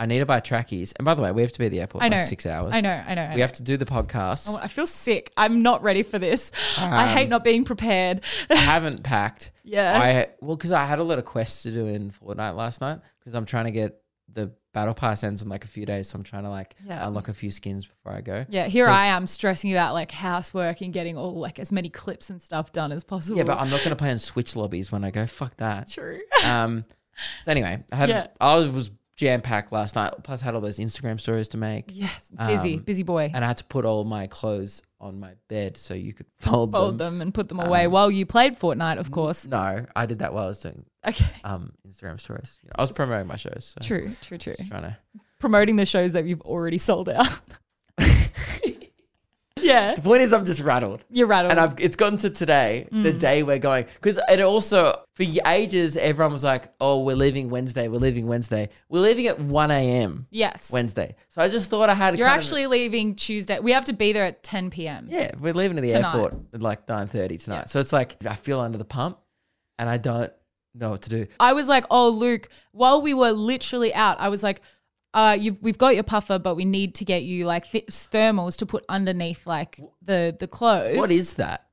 [0.00, 0.92] I need to buy trackies.
[0.92, 2.46] And by the way, we have to be at the airport I in like six
[2.46, 2.70] hours.
[2.74, 3.22] I know, I know.
[3.22, 3.40] I We know.
[3.40, 4.46] have to do the podcast.
[4.48, 5.32] Oh, I feel sick.
[5.36, 6.52] I'm not ready for this.
[6.78, 8.20] I Um, hate not being prepared.
[8.48, 9.50] I haven't packed.
[9.64, 10.00] Yeah.
[10.00, 13.00] I well, because I had a lot of quests to do in Fortnite last night
[13.18, 14.00] because I'm trying to get
[14.32, 16.08] the battle pass ends in like a few days.
[16.10, 17.04] So I'm trying to like Yeah.
[17.08, 18.46] unlock a few skins before I go.
[18.48, 22.30] yeah, here I am stressing about like housework and getting all like as many clips
[22.30, 23.36] and stuff done as possible.
[23.38, 25.26] Yeah, but I'm not going to play on Switch lobbies when I go.
[25.26, 25.88] Fuck that.
[25.90, 26.20] true.
[26.46, 26.84] Um.
[27.42, 28.26] So anyway, I had Yeah.
[28.40, 30.14] I was jam packed last night.
[30.22, 31.90] Plus, I had all those Instagram stories to make.
[31.92, 33.30] yes, busy, Um, busy boy.
[33.34, 36.72] and I had to put all my clothes on my bed so you could fold,
[36.72, 37.14] Fold them.
[37.14, 39.44] them and put them away Um, while you played Fortnite, of course.
[39.44, 41.26] No, I did that while I was doing Okay.
[41.44, 42.58] um Instagram stories.
[42.62, 43.74] You know, I was promoting my shows.
[43.78, 44.54] So True, true, true.
[44.68, 44.96] Trying to.
[45.40, 47.26] Promoting the shows that you've already sold out.
[49.62, 49.94] yeah.
[49.94, 51.50] The point is, I'm just rattled, You're rattled.
[51.52, 53.18] and I've it's gotten to today, the Mm.
[53.18, 57.88] day we're going, because it also for ages everyone was like, "Oh, we're leaving Wednesday.
[57.88, 58.68] We're leaving Wednesday.
[58.88, 60.26] We're leaving at 1 a.m.
[60.30, 60.70] yes.
[60.70, 62.16] Wednesday." So I just thought I had.
[62.18, 63.58] You're kind of- actually leaving Tuesday.
[63.58, 65.08] We have to be there at 10 p.m.
[65.10, 66.14] yeah, we're leaving to the Tonight.
[66.14, 67.68] airport at like 9:30 tonight.
[67.68, 69.18] So it's like I feel under the pump,
[69.78, 70.32] and I don't
[70.74, 71.26] know what to do.
[71.40, 74.60] I was like, "Oh, Luke." While we were literally out, I was like,
[75.14, 78.56] "Uh, you've we've got your puffer, but we need to get you like th- thermals
[78.58, 81.64] to put underneath like the the clothes." What is that?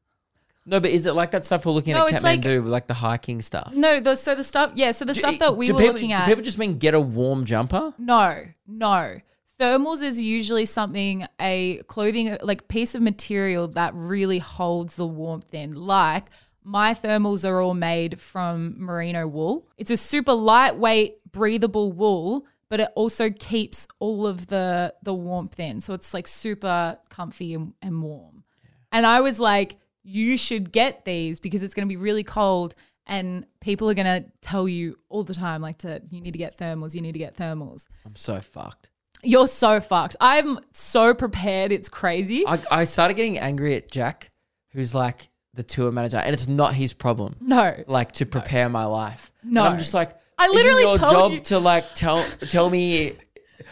[0.67, 2.87] No, but is it like that stuff we're looking No, at it's like- Kathmandu, like
[2.87, 3.73] the hiking stuff?
[3.75, 4.71] No, the so the stuff.
[4.73, 6.25] Yeah, so the stuff that we do were people, looking do at.
[6.25, 7.93] people just mean get a warm jumper?
[7.99, 9.19] no, no.
[9.59, 15.53] thermals is usually something a clothing like piece of material that really holds the warmth
[15.53, 15.75] in.
[15.75, 16.25] Like
[16.63, 19.67] my thermals are all made from merino wool.
[19.77, 25.59] It's a super lightweight, breathable wool, but it also keeps all of the the warmth
[25.59, 25.81] in.
[25.81, 28.43] So it's like super comfy and, and warm.
[28.91, 32.75] And I was like, you should get these because it's going to be really cold
[33.07, 36.37] and people are going to tell you all the time like to you need to
[36.37, 37.87] get thermals, you need to get thermals.
[38.05, 38.89] I'm so fucked.
[39.23, 40.15] You're so fucked.
[40.21, 41.71] I'm so prepared.
[41.71, 42.45] It's crazy.
[42.47, 44.29] I, I started getting angry at Jack,
[44.71, 47.35] who's like the tour manager, and it's not his problem.
[47.39, 47.83] no.
[47.87, 49.31] Like to prepare my life.
[49.43, 49.63] No.
[49.63, 52.69] And I'm just like, I isn't literally your told job you- to like tell tell
[52.69, 53.13] me.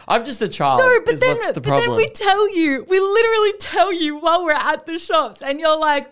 [0.08, 0.80] I'm just a child.
[0.80, 4.18] No, but is then, what's the but then we tell you, we literally tell you
[4.18, 6.08] while we're at the shops, and you're like,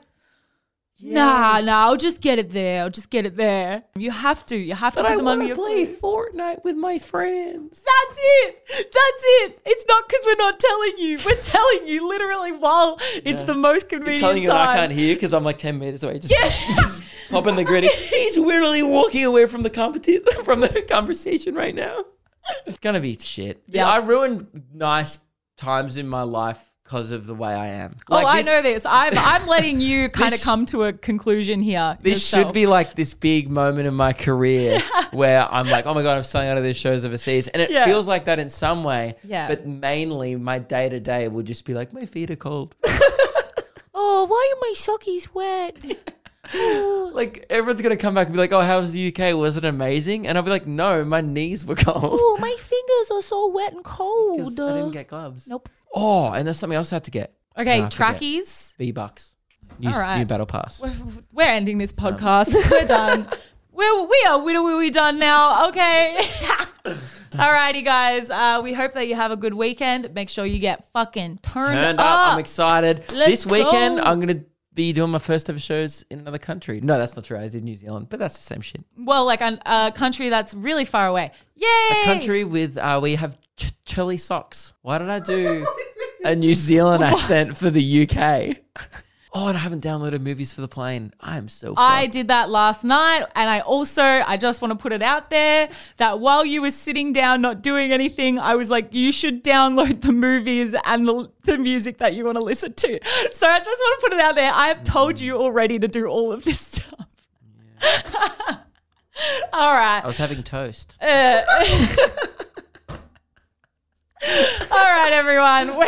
[1.02, 1.66] Yes.
[1.66, 2.84] nah, I'll just get it there.
[2.84, 3.84] I'll just get it there.
[3.96, 4.56] You have to.
[4.56, 6.00] You have to put I them on want to your play food.
[6.02, 7.84] Fortnite with my friends.
[7.84, 8.64] That's it.
[8.70, 9.62] That's it.
[9.66, 11.18] It's not because we're not telling you.
[11.26, 13.46] We're telling you literally while it's Yeah.
[13.46, 14.70] the most I'm convenient telling you that time.
[14.70, 16.20] I can't hear because I'm like 10 meters away.
[16.20, 16.34] Just,
[16.76, 17.88] just pop in the gritty.
[18.10, 22.04] He's literally walking away from the competi- from the conversation right now.
[22.66, 23.62] It's gonna be shit.
[23.68, 23.88] Yeah.
[23.88, 25.20] I ruined nice
[25.58, 27.96] times in my life because of the way I am.
[28.10, 28.86] Oh, Like, I know this.
[28.86, 31.98] I'm I'm letting you kind of come to a conclusion here.
[32.02, 32.48] This yourself.
[32.48, 34.78] should be like this big moment in my career
[35.12, 37.72] where I'm like, oh my god, I'm selling out of these shows overseas, and it
[37.72, 37.86] Yeah.
[37.86, 39.16] feels like that in some way.
[39.24, 39.48] Yeah.
[39.48, 42.76] But mainly, my day to day will just be like, my feet are cold.
[43.94, 46.16] Oh, why are my sockies wet?
[47.12, 49.36] Like everyone's gonna come back and be like, oh, how was the UK?
[49.38, 50.28] Was it amazing?
[50.28, 51.98] And I'll be like, no, my knees were cold.
[52.22, 54.58] oh, my fingers are so wet and cold.
[54.60, 55.46] I didn't get gloves.
[55.48, 55.68] Nope.
[55.94, 57.34] Oh, and there's something else I had to get.
[57.58, 57.92] Okay, No, I forget.
[57.92, 58.76] trackies.
[58.78, 59.36] V Bucks.
[59.78, 60.20] New, All right.
[60.20, 60.82] new battle pass.
[60.82, 60.94] We're,
[61.34, 62.54] we're ending this podcast.
[62.72, 63.28] We're done.
[63.74, 65.68] We're, we are we we done now.
[65.68, 66.18] Okay.
[67.34, 68.30] Alrighty, guys.
[68.30, 70.14] Uh, we hope that you have a good weekend.
[70.14, 72.06] Make sure you get fucking turned, Turned up.
[72.06, 72.34] up.
[72.34, 72.98] I'm excited.
[73.14, 74.04] Let's this weekend, go.
[74.04, 74.44] I'm gonna
[74.74, 76.80] be doing my first ever shows in another country.
[76.82, 77.38] No, that's not true.
[77.38, 78.84] I did New Zealand, but that's the same shit.
[78.98, 81.32] well, like a, a country that's really far away.
[81.56, 81.68] Yay!
[82.02, 84.74] A country with uh, where you have ch- chili socks.
[84.82, 85.66] Why did I do
[86.24, 88.58] a New Zealand accent for the UK?
[89.34, 91.14] oh, and I haven't downloaded movies for the plane.
[91.20, 91.74] I am so.
[91.78, 95.30] I did that last night, and I also I just want to put it out
[95.30, 99.44] there that while you were sitting down not doing anything, I was like, you should
[99.44, 103.00] download the movies and the, the music that you want to listen to.
[103.32, 104.52] So I just want to put it out there.
[104.54, 107.08] I have told you already to do all of this stuff.
[109.54, 110.02] all right.
[110.04, 110.98] I was having toast.
[111.02, 111.42] Uh,
[114.72, 115.68] all right, everyone.
[115.78, 115.88] We're,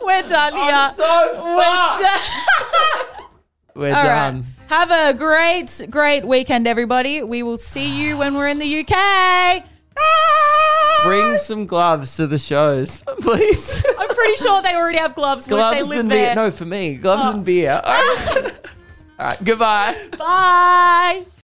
[0.00, 0.62] we're done here.
[0.62, 3.06] I'm so we're done.
[3.74, 4.30] We're All right.
[4.32, 4.46] done.
[4.68, 7.22] Have a great, great weekend, everybody.
[7.22, 9.64] We will see you when we're in the UK.
[11.04, 13.84] Bring some gloves to the shows, please.
[13.98, 15.46] I'm pretty sure they already have gloves.
[15.46, 16.34] Gloves they live and there.
[16.34, 16.44] beer.
[16.44, 17.80] No, for me, gloves and beer.
[17.82, 17.88] Oh.
[17.88, 18.60] All right.
[19.18, 19.44] All right.
[19.44, 20.08] Goodbye.
[20.18, 21.24] Bye.